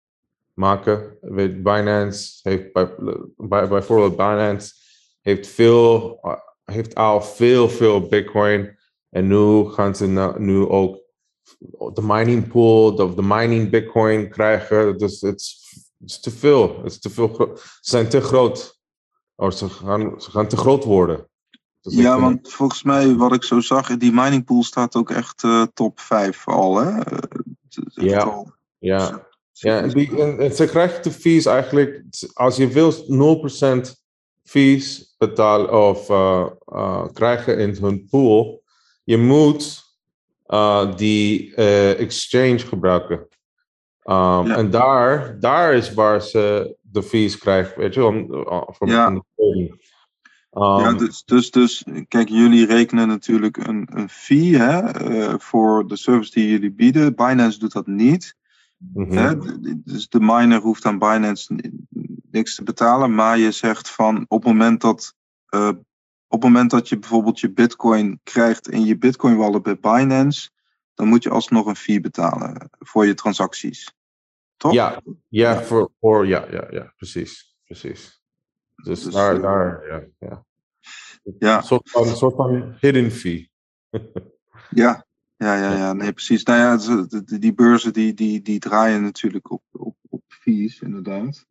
maken. 0.53 1.17
Weet, 1.21 1.63
Binance 1.63 2.39
heeft 2.41 2.73
bij, 2.73 2.95
bij, 3.37 3.67
bijvoorbeeld 3.67 4.15
Binance 4.15 4.73
heeft 5.21 5.47
veel, 5.47 6.19
heeft 6.63 6.95
al 6.95 7.21
veel, 7.21 7.69
veel 7.69 8.07
Bitcoin. 8.07 8.79
En 9.09 9.27
nu 9.27 9.69
gaan 9.69 9.95
ze 9.95 10.33
nu 10.37 10.67
ook 10.67 10.99
de 11.93 12.01
mining 12.03 12.47
pool 12.47 12.93
of 12.93 13.15
de 13.15 13.23
mining 13.23 13.69
Bitcoin 13.69 14.29
krijgen. 14.29 14.97
Dus 14.97 15.21
het 15.21 15.41
is 16.05 16.19
te 16.19 16.31
veel. 16.31 16.77
Het 16.83 16.91
is 16.91 16.99
te 16.99 17.09
veel. 17.09 17.51
Ze 17.55 17.69
zijn 17.81 18.09
te 18.09 18.21
groot. 18.21 18.79
Of 19.35 19.53
ze 19.53 19.69
gaan, 19.69 20.21
ze 20.21 20.31
gaan 20.31 20.47
te 20.47 20.57
groot 20.57 20.83
worden. 20.83 21.29
Dus 21.81 21.93
ja, 21.93 22.19
want 22.19 22.53
volgens 22.53 22.83
mij, 22.83 23.15
wat 23.15 23.33
ik 23.33 23.43
zo 23.43 23.59
zag, 23.59 23.97
die 23.97 24.11
mining 24.11 24.45
pool 24.45 24.63
staat 24.63 24.95
ook 24.95 25.09
echt 25.09 25.43
uh, 25.43 25.63
top 25.73 25.99
5 25.99 26.47
al. 26.47 26.77
Hè? 26.77 26.99
Ja, 27.93 28.45
ja. 28.79 29.27
ja 29.51 29.81
en, 29.81 29.89
die, 29.89 30.21
en, 30.21 30.53
ze 30.53 30.65
krijgen 30.65 31.03
de 31.03 31.11
fees 31.11 31.45
eigenlijk, 31.45 32.03
als 32.33 32.55
je 32.55 32.67
wil 32.67 32.93
0% 33.87 33.91
fees 34.43 35.15
betalen 35.17 35.87
of 35.87 36.09
uh, 36.09 36.45
uh, 36.73 37.05
krijgen 37.13 37.57
in 37.57 37.77
hun 37.81 38.07
pool, 38.09 38.63
je 39.03 39.17
moet 39.17 39.83
uh, 40.47 40.95
die 40.95 41.55
exchange 41.95 42.59
gebruiken. 42.59 43.17
Um, 44.03 44.47
ja. 44.47 44.57
En 44.57 44.69
daar, 44.69 45.39
daar 45.39 45.73
is 45.73 45.93
waar 45.93 46.21
ze 46.21 46.75
de 46.81 47.03
fees 47.03 47.37
krijgen, 47.37 47.79
weet 47.79 47.93
je, 47.93 48.05
om, 48.05 48.27
van, 48.67 48.87
ja. 48.87 49.09
de 49.09 49.23
ja, 50.51 50.85
ehm, 50.85 50.97
dus, 50.97 51.23
dus, 51.23 51.51
dus 51.51 51.83
kijk, 52.07 52.29
jullie 52.29 52.65
rekenen 52.65 53.07
natuurlijk 53.07 53.57
een, 53.57 53.87
een 53.93 54.09
fee 54.09 54.57
hè, 54.57 55.09
uh, 55.09 55.33
voor 55.37 55.87
de 55.87 55.95
service 55.95 56.31
die 56.31 56.49
jullie 56.49 56.71
bieden. 56.71 57.15
Binance 57.15 57.59
doet 57.59 57.71
dat 57.71 57.87
niet. 57.87 58.35
Mm-hmm. 58.77 59.17
hè? 59.17 59.37
Dus 59.83 60.09
de 60.09 60.19
miner 60.19 60.59
hoeft 60.59 60.85
aan 60.85 60.99
Binance 60.99 61.71
niks 62.31 62.55
te 62.55 62.63
betalen. 62.63 63.15
Maar 63.15 63.37
je 63.37 63.51
zegt 63.51 63.89
van 63.89 64.25
op 64.27 64.43
het 64.43 64.53
moment 64.53 64.81
dat, 64.81 65.15
uh, 65.49 65.67
op 66.27 66.41
het 66.41 66.43
moment 66.43 66.71
dat 66.71 66.89
je 66.89 66.99
bijvoorbeeld 66.99 67.39
je 67.39 67.51
bitcoin 67.51 68.19
krijgt 68.23 68.69
in 68.69 68.85
je 68.85 68.97
bitcoin 68.97 69.35
wallet 69.35 69.63
bij 69.63 69.79
Binance, 69.79 70.49
dan 70.93 71.07
moet 71.07 71.23
je 71.23 71.29
alsnog 71.29 71.65
een 71.65 71.75
fee 71.75 71.99
betalen 71.99 72.69
voor 72.79 73.05
je 73.05 73.13
transacties. 73.13 73.95
Toch? 74.57 74.73
Ja, 74.73 75.01
ja, 75.27 75.61
Voor, 75.63 75.91
voor, 75.99 76.27
ja, 76.27 76.45
ja, 76.51 76.67
ja, 76.69 76.93
precies. 76.97 77.55
precies. 77.63 78.20
Dus, 78.83 79.03
dus 79.03 79.13
daar, 79.13 79.41
daar, 79.41 79.87
ja. 79.87 80.27
ja. 80.27 80.45
ja. 81.39 81.57
Een, 81.57 81.63
soort 81.63 81.89
van, 81.89 82.07
een 82.07 82.15
soort 82.15 82.35
van 82.35 82.75
hidden 82.79 83.11
fee. 83.11 83.51
ja, 84.69 85.05
ja, 85.37 85.55
ja, 85.55 85.75
ja, 85.75 85.93
nee, 85.93 86.11
precies. 86.11 86.43
Nou 86.43 86.59
ja, 86.59 87.05
die 87.39 87.53
beurzen 87.53 87.93
die, 87.93 88.13
die, 88.13 88.41
die 88.41 88.59
draaien 88.59 89.01
natuurlijk 89.01 89.51
op, 89.51 89.63
op, 89.71 89.95
op 90.09 90.23
fees, 90.27 90.79
inderdaad. 90.79 91.45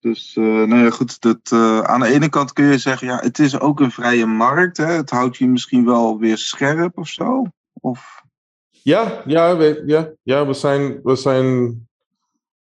Dus, 0.00 0.36
uh, 0.36 0.44
nou 0.44 0.84
ja, 0.84 0.90
goed, 0.90 1.20
dat, 1.20 1.50
uh, 1.52 1.80
aan 1.80 2.00
de 2.00 2.06
ene 2.06 2.28
kant 2.28 2.52
kun 2.52 2.64
je 2.64 2.78
zeggen, 2.78 3.06
ja, 3.06 3.18
het 3.18 3.38
is 3.38 3.60
ook 3.60 3.80
een 3.80 3.90
vrije 3.90 4.26
markt. 4.26 4.76
Hè? 4.76 4.92
Het 4.92 5.10
houdt 5.10 5.36
je 5.36 5.48
misschien 5.48 5.84
wel 5.84 6.18
weer 6.18 6.38
scherp 6.38 6.98
of 6.98 7.08
zo. 7.08 7.44
Of... 7.72 8.22
Ja, 8.70 9.22
ja, 9.26 9.56
we, 9.56 9.82
ja, 9.86 10.10
ja, 10.22 10.46
we 10.46 10.52
zijn, 10.52 11.00
we 11.02 11.16
zijn 11.16 11.88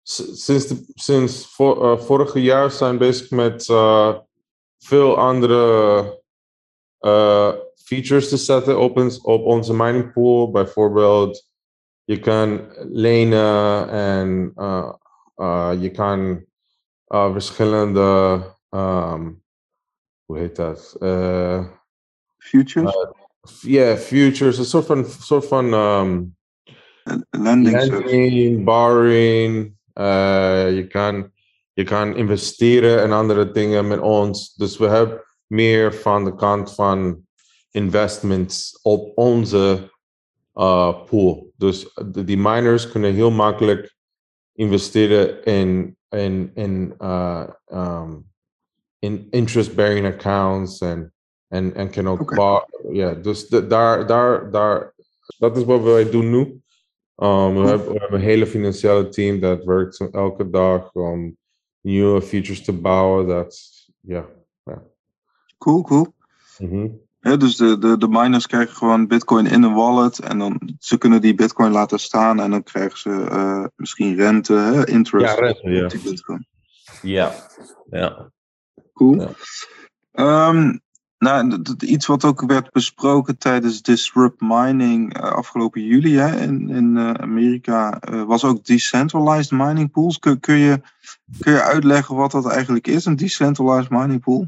sinds, 0.03 0.67
de, 0.67 0.91
sinds 0.93 1.59
uh, 1.59 1.97
vorige 1.97 2.41
jaar 2.41 2.71
zijn 2.71 2.97
bezig 2.97 3.29
met 3.29 3.67
uh, 3.67 4.15
veel 4.79 5.17
andere 5.17 6.03
uh, 6.99 7.51
features 7.75 8.29
te 8.29 8.37
zetten 8.37 8.79
op, 8.79 8.97
ons, 8.97 9.21
op 9.21 9.45
onze 9.45 9.73
mining 9.73 10.13
pool. 10.13 10.51
Bijvoorbeeld, 10.51 11.49
je 12.03 12.19
kan 12.19 12.61
lenen 12.77 13.89
en 13.89 14.53
je 15.79 15.91
kan 15.91 16.45
verschillende, 17.07 18.01
um, 18.69 19.43
hoe 20.25 20.37
heet 20.37 20.55
dat? 20.55 20.95
futures? 22.37 22.93
Ja, 23.61 23.69
yeah, 23.69 23.97
futures, 23.97 24.57
een 24.57 24.65
soort 24.65 24.85
van, 24.85 25.05
soort 25.05 25.45
van 25.45 25.73
um, 25.73 26.35
lending, 27.29 27.71
lending 27.71 28.63
borrowing. 28.63 29.75
Uh, 29.93 30.75
je, 30.75 30.87
kan, 30.87 31.31
je 31.73 31.83
kan 31.83 32.15
investeren 32.15 33.03
in 33.03 33.11
andere 33.11 33.51
dingen 33.51 33.87
met 33.87 33.99
ons. 33.99 34.53
Dus 34.55 34.77
we 34.77 34.87
hebben 34.87 35.23
meer 35.47 35.93
van 35.93 36.23
de 36.25 36.35
kant 36.35 36.73
van 36.73 37.25
investments 37.71 38.79
op 38.81 39.17
onze 39.17 39.91
uh, 40.55 41.03
pool. 41.05 41.51
Dus 41.57 41.93
die 42.15 42.37
miners 42.37 42.91
kunnen 42.91 43.13
heel 43.13 43.31
makkelijk 43.31 43.95
investeren 44.53 45.43
in, 45.43 45.97
in, 46.09 46.51
in, 46.53 46.95
uh, 46.99 47.49
um, 47.73 48.31
in 48.99 49.27
interest-bearing 49.29 50.05
accounts 50.05 50.79
en, 50.79 51.13
En, 51.47 51.73
en 51.75 51.89
kan 51.89 52.07
ook. 52.09 52.33
Ja, 52.91 53.13
dus 53.13 53.47
de- 53.47 53.67
daar, 53.67 54.07
daar, 54.07 54.51
daar. 54.51 54.93
Dat 55.37 55.57
is 55.57 55.63
wat 55.63 55.81
wij 55.81 56.09
doen 56.09 56.29
nu. 56.29 56.61
Um, 57.15 57.61
we, 57.61 57.67
hebben, 57.67 57.91
we 57.91 57.99
hebben 57.99 58.19
een 58.19 58.25
hele 58.25 58.47
financiële 58.47 59.09
team 59.09 59.39
dat 59.39 59.63
werkt 59.63 60.09
elke 60.11 60.49
dag 60.49 60.91
om 60.93 61.37
nieuwe 61.81 62.21
features 62.21 62.63
te 62.63 62.73
bouwen. 62.73 63.27
Dat, 63.27 63.59
ja. 63.99 64.25
Cool, 65.57 65.81
cool. 65.81 66.13
Mhm. 66.59 66.87
Ja, 67.19 67.35
dus 67.35 67.55
de, 67.55 67.77
de, 67.77 67.97
de 67.97 68.07
miners 68.07 68.47
krijgen 68.47 68.75
gewoon 68.75 69.07
bitcoin 69.07 69.45
in 69.45 69.63
een 69.63 69.73
wallet 69.73 70.19
en 70.19 70.37
dan 70.37 70.75
ze 70.79 70.97
kunnen 70.97 71.21
die 71.21 71.35
bitcoin 71.35 71.71
laten 71.71 71.99
staan 71.99 72.39
en 72.39 72.51
dan 72.51 72.63
krijgen 72.63 72.97
ze 72.97 73.27
eh, 73.29 73.65
misschien 73.75 74.15
rente, 74.15 74.53
hè, 74.53 74.87
interest 74.87 75.35
Ja, 75.37 75.39
rente, 75.39 75.69
ja. 75.69 75.83
op 75.83 75.89
die 75.89 76.01
bitcoin. 76.01 76.47
Ja. 77.01 77.33
ja. 77.89 78.31
Cool. 78.93 79.21
Ja. 79.21 79.29
Ehm, 80.11 80.77
nou, 81.23 81.61
iets 81.79 82.05
wat 82.05 82.25
ook 82.25 82.41
werd 82.41 82.71
besproken 82.71 83.37
tijdens 83.37 83.81
Disrupt 83.81 84.41
Mining 84.41 85.13
eh, 85.13 85.31
afgelopen 85.31 85.85
juli 85.85 86.15
hè, 86.17 86.41
in, 86.41 86.69
in 86.69 86.97
eh, 86.97 87.13
Amerika, 87.13 87.99
eh, 87.99 88.23
was 88.23 88.43
ook 88.43 88.65
decentralized 88.65 89.51
mining 89.51 89.91
pools. 89.91 90.19
Kun, 90.19 90.39
kun, 90.39 90.57
je, 90.57 90.81
kun 91.39 91.51
je 91.51 91.61
uitleggen 91.61 92.15
wat 92.15 92.31
dat 92.31 92.49
eigenlijk 92.51 92.87
is, 92.87 93.05
een 93.05 93.15
decentralized 93.15 93.89
mining 93.89 94.21
pool? 94.21 94.47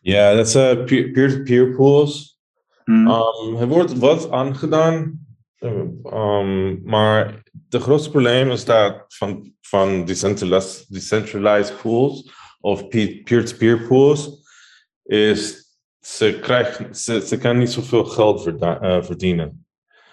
Ja, 0.00 0.34
dat 0.34 0.50
zijn 0.50 0.84
peer- 0.84 1.10
peer-to-peer 1.10 1.74
pools. 1.76 2.38
Hmm. 2.84 3.06
Um, 3.06 3.56
er 3.60 3.66
wordt 3.66 3.98
wat 3.98 4.30
aangedaan, 4.30 5.26
um, 5.60 6.80
maar 6.84 7.42
het 7.68 7.82
grootste 7.82 8.10
probleem 8.10 8.50
is 8.50 8.64
dat 8.64 9.04
van, 9.08 9.52
van 9.60 10.04
decentralized, 10.04 10.86
decentralized 10.88 11.80
pools 11.82 12.32
of 12.60 12.88
pe- 12.88 13.20
peer-to-peer 13.24 13.86
pools, 13.86 14.46
is 15.08 15.66
ze, 16.00 16.38
krijgen, 16.40 16.94
ze, 16.94 17.26
ze 17.26 17.38
kan 17.38 17.58
niet 17.58 17.70
zoveel 17.70 18.04
geld 18.04 18.46
eh, 18.60 19.02
verdienen. 19.02 19.66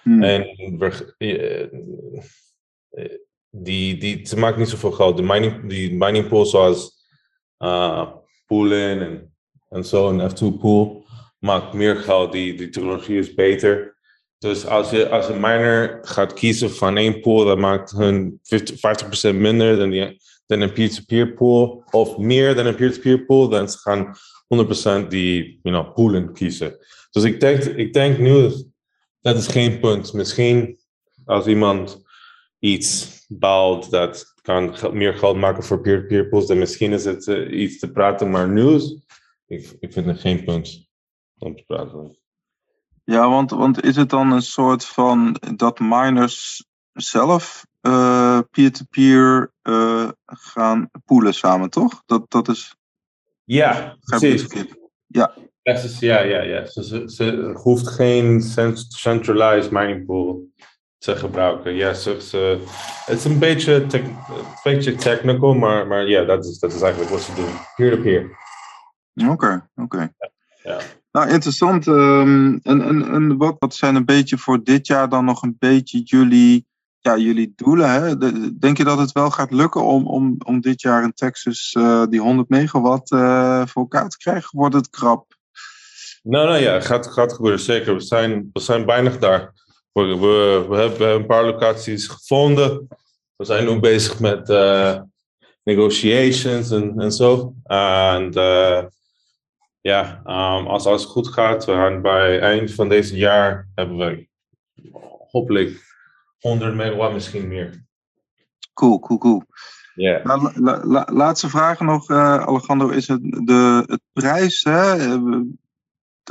Hmm. 0.04 0.24
En 0.24 0.42
we- 0.78 1.14
eh, 1.18 1.62
eh, 2.90 3.20
die, 3.50 3.98
die, 3.98 4.28
ze 4.28 4.38
maken 4.40 4.60
niet 4.60 4.70
zoveel 4.70 4.92
geld. 4.92 5.18
De 5.18 5.24
mining, 5.24 5.70
die 5.70 5.94
mining 5.94 6.28
pools 6.28 6.50
zoals 6.50 7.08
uh, 7.60 8.12
Poolin 8.46 9.00
en, 9.00 9.34
en 9.70 9.84
zo, 9.86 10.10
een 10.10 10.30
F2 10.32 10.60
pool, 10.60 11.06
maakt 11.40 11.74
meer 11.74 11.96
geld. 11.96 12.32
Die, 12.32 12.54
die 12.58 12.70
technologie 12.70 13.20
is 13.20 13.34
beter. 13.34 13.98
Dus 14.38 14.66
als, 14.66 14.90
je, 14.90 15.10
als 15.10 15.28
een 15.28 15.40
miner 15.42 16.00
gaat 16.02 16.34
kiezen 16.34 16.72
van 16.72 16.98
één 16.98 17.22
pool, 17.22 17.46
dat 17.46 17.58
maakt 17.58 17.92
hun 17.92 18.40
50, 18.44 18.76
50% 19.32 19.36
minder 19.36 19.78
dan, 19.78 19.90
die, 19.90 20.22
dan 20.46 20.62
een 20.62 20.74
peer-to-peer 20.74 21.34
pool. 21.34 21.84
Of 21.92 22.18
meer 22.18 22.56
dan 22.56 22.66
een 22.66 22.76
peer-to-peer 22.76 23.26
pool, 23.26 23.50
dan 23.50 23.70
ze 23.70 23.78
gaan 23.78 24.16
100% 24.48 25.08
die 25.08 25.60
you 25.64 25.76
know, 25.76 25.94
poolen 25.94 26.34
kiezen. 26.34 26.78
Dus 27.12 27.24
ik 27.24 27.40
denk, 27.40 27.64
ik 27.64 27.94
denk 27.94 28.18
nu, 28.18 28.52
dat 29.22 29.38
is 29.38 29.48
geen 29.48 29.80
punt. 29.80 30.14
Misschien 30.14 30.80
als 31.26 31.46
iemand 31.46 32.04
iets 32.60 33.16
bouwt 33.28 33.90
dat 33.90 34.34
kan 34.42 34.76
meer 34.92 35.14
geld 35.14 35.38
maken 35.38 35.64
voor 35.64 35.82
peer-to-peer 35.82 36.30
pools, 36.30 36.48
dan 36.48 36.58
misschien 36.58 36.92
is 36.92 37.06
het 37.06 37.28
eh, 37.28 37.60
iets 37.62 37.80
te 37.80 37.92
praten. 37.92 38.30
Maar 38.30 38.50
nu, 38.50 38.80
ik, 39.48 39.76
ik 39.80 39.94
vind 39.94 40.06
het 40.06 40.20
geen 40.20 40.44
punt 40.44 40.88
om 41.38 41.56
te 41.56 41.64
praten. 41.64 42.18
Ja, 43.04 43.30
want, 43.30 43.52
want 43.52 43.84
is 43.84 43.96
het 43.96 44.10
dan 44.10 44.32
een 44.32 44.42
soort 44.42 44.86
van 44.86 45.42
dat 45.56 45.80
miners 45.80 46.66
zelf 46.94 47.66
eh, 47.82 48.40
peer-to-peer 48.52 49.52
eh, 49.62 50.10
gaan 50.26 50.90
poelen 51.06 51.34
samen, 51.34 51.70
toch? 51.70 52.04
Dat, 52.06 52.32
dat 52.32 52.48
is. 52.48 52.75
Ja, 53.46 53.96
het 54.00 54.20
precies. 54.20 54.44
is, 55.62 56.00
ja, 56.00 56.22
ja, 56.22 56.42
ja. 56.42 56.66
Ze, 56.66 56.84
ze, 56.84 57.04
ze 57.06 57.52
hoeft 57.54 57.88
geen 57.88 58.42
cent- 58.42 58.86
centralized 58.90 59.72
mining 59.72 60.06
pool 60.06 60.48
te 60.98 61.16
gebruiken. 61.16 61.74
Ja, 61.74 61.94
ze, 61.94 62.22
ze, 62.22 62.60
het 63.06 63.18
is 63.18 63.26
een 63.26 63.40
beetje, 63.40 63.86
tech- 63.86 64.02
een 64.02 64.46
beetje 64.64 64.96
technical, 64.96 65.54
maar, 65.54 65.88
maar 65.88 66.08
ja, 66.08 66.24
dat 66.24 66.46
is, 66.46 66.60
dat 66.60 66.74
is 66.74 66.82
eigenlijk 66.82 67.12
wat 67.12 67.22
ze 67.22 67.34
doen. 67.34 67.50
Peer-to-peer. 67.76 68.38
Oké, 69.30 69.70
oké. 69.76 70.14
Ja. 70.64 70.80
Nou, 71.12 71.30
interessant. 71.30 71.88
ehm, 71.88 72.58
en 72.64 72.82
en, 72.82 73.08
en 73.14 73.38
wat, 73.38 73.56
wat 73.60 73.76
zijn 73.76 73.96
een 73.96 74.06
beetje 74.06 74.38
voor 74.38 74.64
dit 74.64 74.88
jaar 74.88 75.10
dan 75.10 75.26
nog 75.26 75.42
een 75.44 75.56
beetje 75.60 76.02
jullie, 76.04 76.68
ja, 77.06 77.18
jullie 77.18 77.54
doelen? 77.56 77.92
Hè? 77.92 78.18
De- 78.18 78.58
denk 78.58 78.78
je 78.78 78.84
dat 78.84 78.98
het 78.98 79.12
wel 79.12 79.32
gaat 79.32 79.52
lukken 79.52 79.84
om, 79.84 80.08
om, 80.08 80.36
om 80.46 80.62
dit 80.62 80.82
jaar 80.82 81.04
in 81.04 81.14
Texas 81.14 81.74
eh, 81.78 82.06
die 82.10 82.20
100 82.20 82.50
megawatt 82.50 83.12
eh, 83.12 83.66
voor 83.66 83.82
elkaar 83.82 84.10
te 84.10 84.18
krijgen? 84.18 84.60
Wordt 84.60 84.76
het 84.76 84.90
krap? 84.90 85.38
Nou, 86.24 86.48
nou 86.48 86.62
ja, 86.62 86.80
gaat, 86.80 87.08
gaat 87.08 87.34
gebeuren, 87.34 87.60
zeker. 87.60 87.94
We 87.94 88.02
zijn, 88.02 88.50
we 88.54 88.60
zijn 88.60 88.86
bijna 88.86 89.10
daar. 89.10 89.54
We, 89.92 90.02
we, 90.02 90.66
we 90.70 90.76
hebben 90.76 91.10
een 91.10 91.26
paar 91.26 91.46
locaties 91.46 92.08
gevonden. 92.08 92.88
We 93.36 93.46
zijn 93.46 93.66
nu 93.66 93.80
bezig 93.80 94.20
met 94.20 94.50
eh, 94.50 95.00
negotiations 95.64 96.72
en, 96.72 97.00
en 97.00 97.12
zo. 97.12 97.54
En 97.64 98.32
ja, 99.82 100.22
um, 100.26 100.68
als 100.68 100.86
alles 100.86 101.06
goed 101.06 101.28
gaat, 101.28 101.66
we 101.66 101.72
gaan 101.72 102.02
bij 102.02 102.40
eind 102.40 102.74
van 102.74 102.90
deze 102.90 103.16
jaar 103.18 103.68
hebben 103.76 103.98
we 103.98 104.28
hopelijk 105.32 105.95
100 106.46 106.76
megawatt, 106.76 107.14
misschien 107.14 107.48
meer. 107.48 107.86
Cool, 108.74 109.00
cool, 109.00 109.20
cool. 109.20 109.44
Ja. 109.96 110.22
Nou, 110.24 110.42
la- 110.42 110.52
la- 110.56 110.86
la- 110.86 111.08
laatste 111.12 111.50
vraag 111.50 111.80
nog, 111.80 112.10
eh, 112.10 112.38
Alejandro, 112.38 112.90
is 112.90 113.08
het 113.08 113.22
de 113.22 113.84
het 113.86 114.02
prijs? 114.14 114.64
Hè? 114.64 114.96
Eh, 114.96 115.40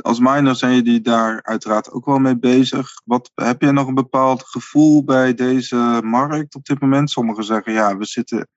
Als 0.01 0.19
miner 0.19 0.55
zijn 0.55 0.75
jullie 0.75 1.01
daar 1.01 1.43
uiteraard 1.43 1.91
ook 1.91 2.05
wel 2.05 2.17
mee 2.17 2.37
bezig. 2.37 2.89
Wat, 3.05 3.31
heb 3.35 3.61
je 3.61 3.71
nog 3.71 3.87
een 3.87 3.93
bepaald 3.93 4.43
gevoel 4.43 5.03
bij 5.03 5.33
deze 5.33 6.01
markt 6.03 6.55
op 6.55 6.65
dit 6.65 6.79
moment? 6.81 7.09
Sommigen 7.09 7.43
zeggen 7.43 7.73
ja, 7.73 7.97
we 7.97 8.05
zitten. 8.05 8.47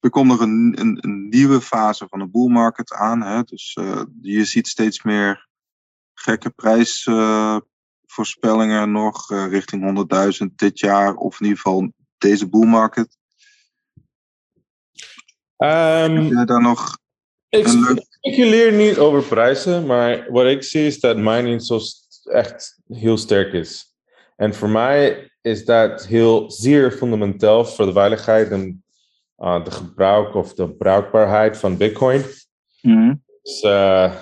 Er 0.00 0.10
komt 0.10 0.28
nog 0.28 0.40
een, 0.40 0.74
een, 0.78 0.98
een 1.00 1.28
nieuwe 1.28 1.60
fase 1.60 2.06
van 2.08 2.18
de 2.18 2.28
bull 2.28 2.48
market 2.48 2.92
aan. 2.92 3.22
Hè? 3.22 3.42
Dus 3.42 3.74
eh, 3.80 4.02
je 4.20 4.44
ziet 4.44 4.68
steeds 4.68 5.02
meer 5.02 5.48
gekke 6.14 6.50
prijsvoorspellingen 8.16 8.92
nog 8.92 9.30
eh, 9.30 9.46
richting 9.48 10.08
100.000 10.42 10.54
dit 10.56 10.78
jaar, 10.78 11.14
of 11.14 11.40
in 11.40 11.46
ieder 11.46 11.60
geval 11.62 11.92
deze 12.18 12.48
bull 12.48 12.66
market. 12.66 13.16
Heb 15.56 15.70
Ehm, 15.70 16.26
jij 16.26 16.44
daar 16.44 16.62
nog 16.62 16.98
Ik 17.48 17.66
speculeer 17.66 18.72
niet 18.72 18.98
over 18.98 19.22
prijzen, 19.22 19.86
maar 19.86 20.32
wat 20.32 20.46
ik 20.46 20.62
zie 20.62 20.86
is 20.86 21.00
dat 21.00 21.16
mining 21.16 21.62
zo 21.62 21.80
echt 22.24 22.78
heel 22.88 23.16
sterk 23.16 23.52
is. 23.52 23.94
En 24.36 24.54
voor 24.54 24.68
mij 24.68 25.30
is 25.40 25.64
dat 25.64 26.06
heel 26.06 26.50
zeer 26.50 26.92
fundamenteel 26.92 27.64
voor 27.64 27.86
de 27.86 27.92
veiligheid 27.92 28.50
en 28.50 28.84
uh, 29.38 29.64
de 29.64 29.70
gebruik 29.70 30.34
of 30.34 30.54
de 30.54 30.70
bruikbaarheid 30.70 31.56
van 31.58 31.76
Bitcoin. 31.76 32.22
Dus 33.42 33.62
uh, 33.62 34.14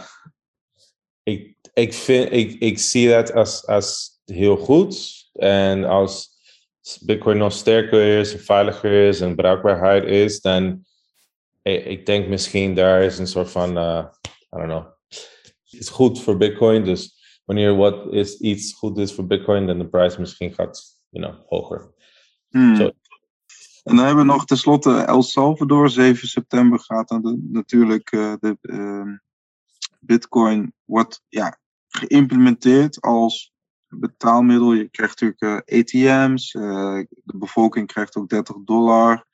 ik, 1.74 1.94
vind, 1.94 2.32
ik, 2.32 2.60
ik 2.60 2.78
zie 2.78 3.08
dat 3.08 3.32
als, 3.32 3.66
als 3.66 4.20
heel 4.24 4.56
goed. 4.56 5.22
En 5.32 5.84
als 5.84 6.30
Bitcoin 7.00 7.38
nog 7.38 7.52
sterker 7.52 8.18
is, 8.18 8.32
en 8.32 8.40
veiliger 8.40 9.08
is 9.08 9.20
en 9.20 9.36
bruikbaarheid 9.36 10.04
is, 10.04 10.40
dan 10.40 10.84
ik, 11.62 11.84
ik 11.84 12.06
denk 12.06 12.28
misschien 12.28 12.74
daar 12.74 13.02
is 13.02 13.18
een 13.18 13.26
soort 13.26 13.50
van, 13.50 13.78
uh, 13.78 14.04
I 14.26 14.56
don't 14.56 14.64
know, 14.64 14.86
het 15.08 15.80
is 15.80 15.88
goed 15.88 16.20
voor 16.22 16.36
Bitcoin. 16.36 16.84
Dus 16.84 17.22
wanneer 17.44 17.76
wat 17.76 18.12
is 18.12 18.40
iets 18.40 18.72
goed 18.72 18.98
is 18.98 19.12
voor 19.12 19.26
Bitcoin, 19.26 19.66
dan 19.66 19.78
de 19.78 19.88
prijs 19.88 20.16
misschien 20.16 20.54
gaat, 20.54 20.82
you 21.08 21.26
know, 21.26 21.46
hoger. 21.46 21.92
Hmm. 22.48 22.92
En 23.82 23.96
dan 23.96 24.04
hebben 24.04 24.26
we 24.26 24.32
nog 24.32 24.44
tenslotte 24.44 24.90
El 24.90 25.22
Salvador. 25.22 25.90
7 25.90 26.28
september 26.28 26.80
gaat 26.80 27.08
dan 27.08 27.22
de- 27.22 27.48
natuurlijk 27.50 28.12
eh, 28.12 28.34
de 28.40 28.58
ehm, 28.60 29.16
Bitcoin 30.00 30.74
wordt 30.84 31.22
ja, 31.28 31.58
geïmplementeerd 31.98 33.00
als 33.00 33.54
betaalmiddel. 33.88 34.72
Je 34.72 34.88
krijgt 34.88 35.20
natuurlijk 35.20 35.66
eh, 35.66 35.78
ATM's. 35.80 36.54
eh, 36.54 36.98
de 37.24 37.36
bevolking 37.36 37.86
krijgt 37.86 38.16
ook 38.16 38.28
30 38.28 38.56
dollar 38.64 39.26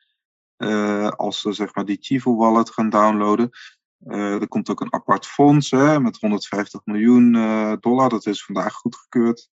eh, 0.57 1.09
als 1.09 1.41
ze 1.41 1.53
zeg 1.53 1.75
maar 1.75 1.85
die 1.85 1.99
Chivo 2.01 2.37
wallet 2.37 2.71
gaan 2.71 2.91
downloaden. 2.91 3.51
Er 4.07 4.49
komt 4.49 4.71
ook 4.71 4.81
een 4.81 4.93
apart 4.93 5.27
fonds 5.27 5.71
hè, 5.71 6.01
met 6.01 6.21
150 6.21 6.81
miljoen 6.85 7.33
dollar. 7.81 8.09
Dat 8.09 8.27
is 8.27 8.45
vandaag 8.45 8.73
goedgekeurd. 8.73 9.51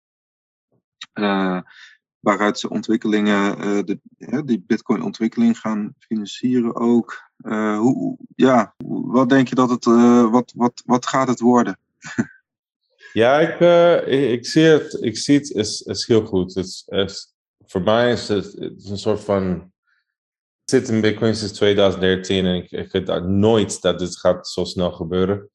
Waaruit 2.19 2.59
ze 2.59 2.69
ontwikkelingen, 2.69 3.57
de, 3.85 3.99
die 4.45 4.63
Bitcoin-ontwikkeling 4.67 5.59
gaan 5.59 5.93
financieren 5.99 6.75
ook. 6.75 7.31
Hoe, 7.77 8.17
ja, 8.35 8.75
wat 9.05 9.29
denk 9.29 9.47
je 9.47 9.55
dat 9.55 9.69
het, 9.69 9.85
wat, 10.29 10.51
wat, 10.55 10.83
wat 10.85 11.07
gaat 11.07 11.27
het 11.27 11.39
worden? 11.39 11.79
Ja, 13.15 13.39
ik, 13.39 13.59
uh, 13.59 14.07
ik, 14.07 14.29
ik, 14.31 14.45
zie 14.45 14.63
het, 14.63 14.97
ik 15.01 15.17
zie 15.17 15.37
het, 15.37 15.51
is, 15.51 15.81
is 15.81 16.07
heel 16.07 16.25
goed. 16.25 16.53
Het 16.53 16.85
is, 16.87 17.33
voor 17.65 17.81
mij 17.81 18.11
is 18.11 18.27
het, 18.27 18.45
het 18.53 18.77
is 18.77 18.89
een 18.89 18.97
soort 18.97 19.23
van. 19.23 19.71
Ik 20.63 20.71
zit 20.71 20.89
in 20.89 21.01
Bitcoin 21.01 21.35
sinds 21.35 21.53
2013 21.53 22.45
en 22.45 22.55
ik, 22.55 22.71
ik 22.71 22.91
weet 22.91 23.23
nooit 23.23 23.81
dat 23.81 23.99
dit 23.99 24.17
gaat 24.17 24.47
zo 24.47 24.63
snel 24.63 24.91
gebeuren. 24.91 25.49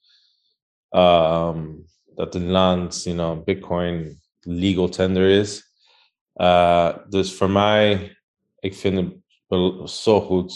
um, 0.90 1.84
dat 2.14 2.34
een 2.34 2.50
land, 2.50 3.02
you 3.02 3.16
know, 3.16 3.44
Bitcoin 3.44 4.20
legal 4.40 4.88
tender 4.88 5.28
is. 5.28 5.72
Uh, 6.34 6.96
dus 7.08 7.34
voor 7.34 7.50
mij, 7.50 8.16
ik 8.58 8.74
vind 8.74 9.12
het 9.48 9.90
zo 9.90 10.20
goed. 10.20 10.54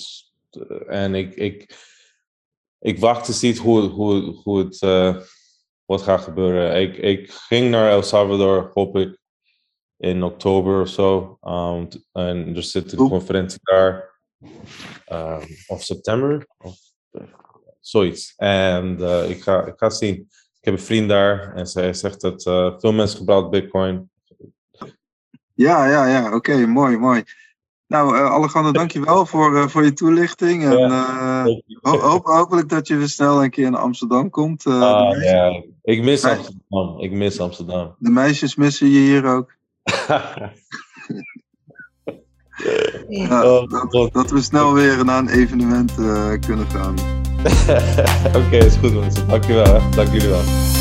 En 0.86 1.14
ik, 1.14 1.34
ik, 1.34 1.76
ik 2.78 2.98
wacht 2.98 3.24
te 3.24 3.32
zien 3.32 3.56
hoe, 3.56 3.80
hoe, 3.80 4.20
hoe 4.22 4.58
het 4.58 4.82
uh, 4.82 5.16
wat 5.96 6.02
gaat 6.02 6.22
gebeuren. 6.22 6.80
Ik, 6.80 6.96
ik 6.96 7.30
ging 7.30 7.70
naar 7.70 7.90
El 7.90 8.02
Salvador, 8.02 8.70
hoop 8.72 8.96
ik, 8.96 9.18
in 9.96 10.22
oktober 10.22 10.80
of 10.80 10.88
zo. 10.88 11.38
Um, 11.42 11.88
en 12.12 12.56
er 12.56 12.62
zit 12.62 12.92
een 12.92 13.08
conferentie 13.08 13.58
daar. 13.62 14.20
Um, 15.12 15.46
of 15.66 15.82
september. 15.82 16.46
Of, 16.58 16.76
zoiets. 17.80 18.32
En 18.36 18.96
uh, 19.00 19.30
ik, 19.30 19.42
ga, 19.42 19.64
ik 19.64 19.74
ga 19.76 19.90
zien. 19.90 20.14
Ik 20.60 20.70
heb 20.70 20.74
een 20.74 20.80
vriend 20.80 21.08
daar 21.08 21.54
en 21.54 21.66
zij 21.66 21.92
zegt 21.92 22.20
dat 22.20 22.46
uh, 22.46 22.78
veel 22.78 22.92
mensen 22.92 23.18
gebruiken 23.18 23.50
Bitcoin. 23.50 24.10
Ja, 25.54 25.86
ja, 25.86 26.06
ja. 26.06 26.34
Oké, 26.34 26.66
mooi, 26.66 26.96
mooi. 26.96 27.24
Nou, 27.86 28.16
uh, 28.16 28.30
Alejandro, 28.30 28.72
dankjewel 28.72 29.26
voor, 29.26 29.56
uh, 29.56 29.66
voor 29.66 29.84
je 29.84 29.92
toelichting. 29.92 30.64
En 30.64 30.90
ho 31.80 31.98
hoop, 31.98 32.24
hopelijk 32.24 32.68
dat 32.68 32.86
je 32.86 32.96
weer 32.96 33.08
snel 33.08 33.42
een 33.42 33.50
keer 33.50 33.70
naar 33.70 33.80
Amsterdam 33.80 34.30
komt. 34.30 34.66
ah, 34.66 35.22
ja, 35.22 35.62
ik 35.82 36.02
mis 36.02 36.24
Amsterdam. 36.24 37.00
Ik 37.00 37.12
mis 37.12 37.40
Amsterdam. 37.40 37.94
De 37.98 38.10
meisjes 38.10 38.54
missen 38.54 38.88
je 38.88 38.98
hier 38.98 39.24
ook. 39.24 39.52
ja, 43.08 43.44
oh, 43.44 43.68
dat, 43.90 44.12
dat, 44.12 44.30
we 44.30 44.42
snel 44.42 44.72
weer 44.72 45.04
naar 45.04 45.18
een 45.18 45.28
evenement 45.28 45.94
kunnen 46.46 46.66
gaan. 46.66 46.94
Oké, 48.26 48.38
okay, 48.38 48.58
is 48.58 48.76
goed 48.76 48.94
mensen. 48.94 49.28
Dankjewel. 49.28 49.90
Dank 49.90 50.08
jullie 50.12 50.28
wel. 50.28 50.73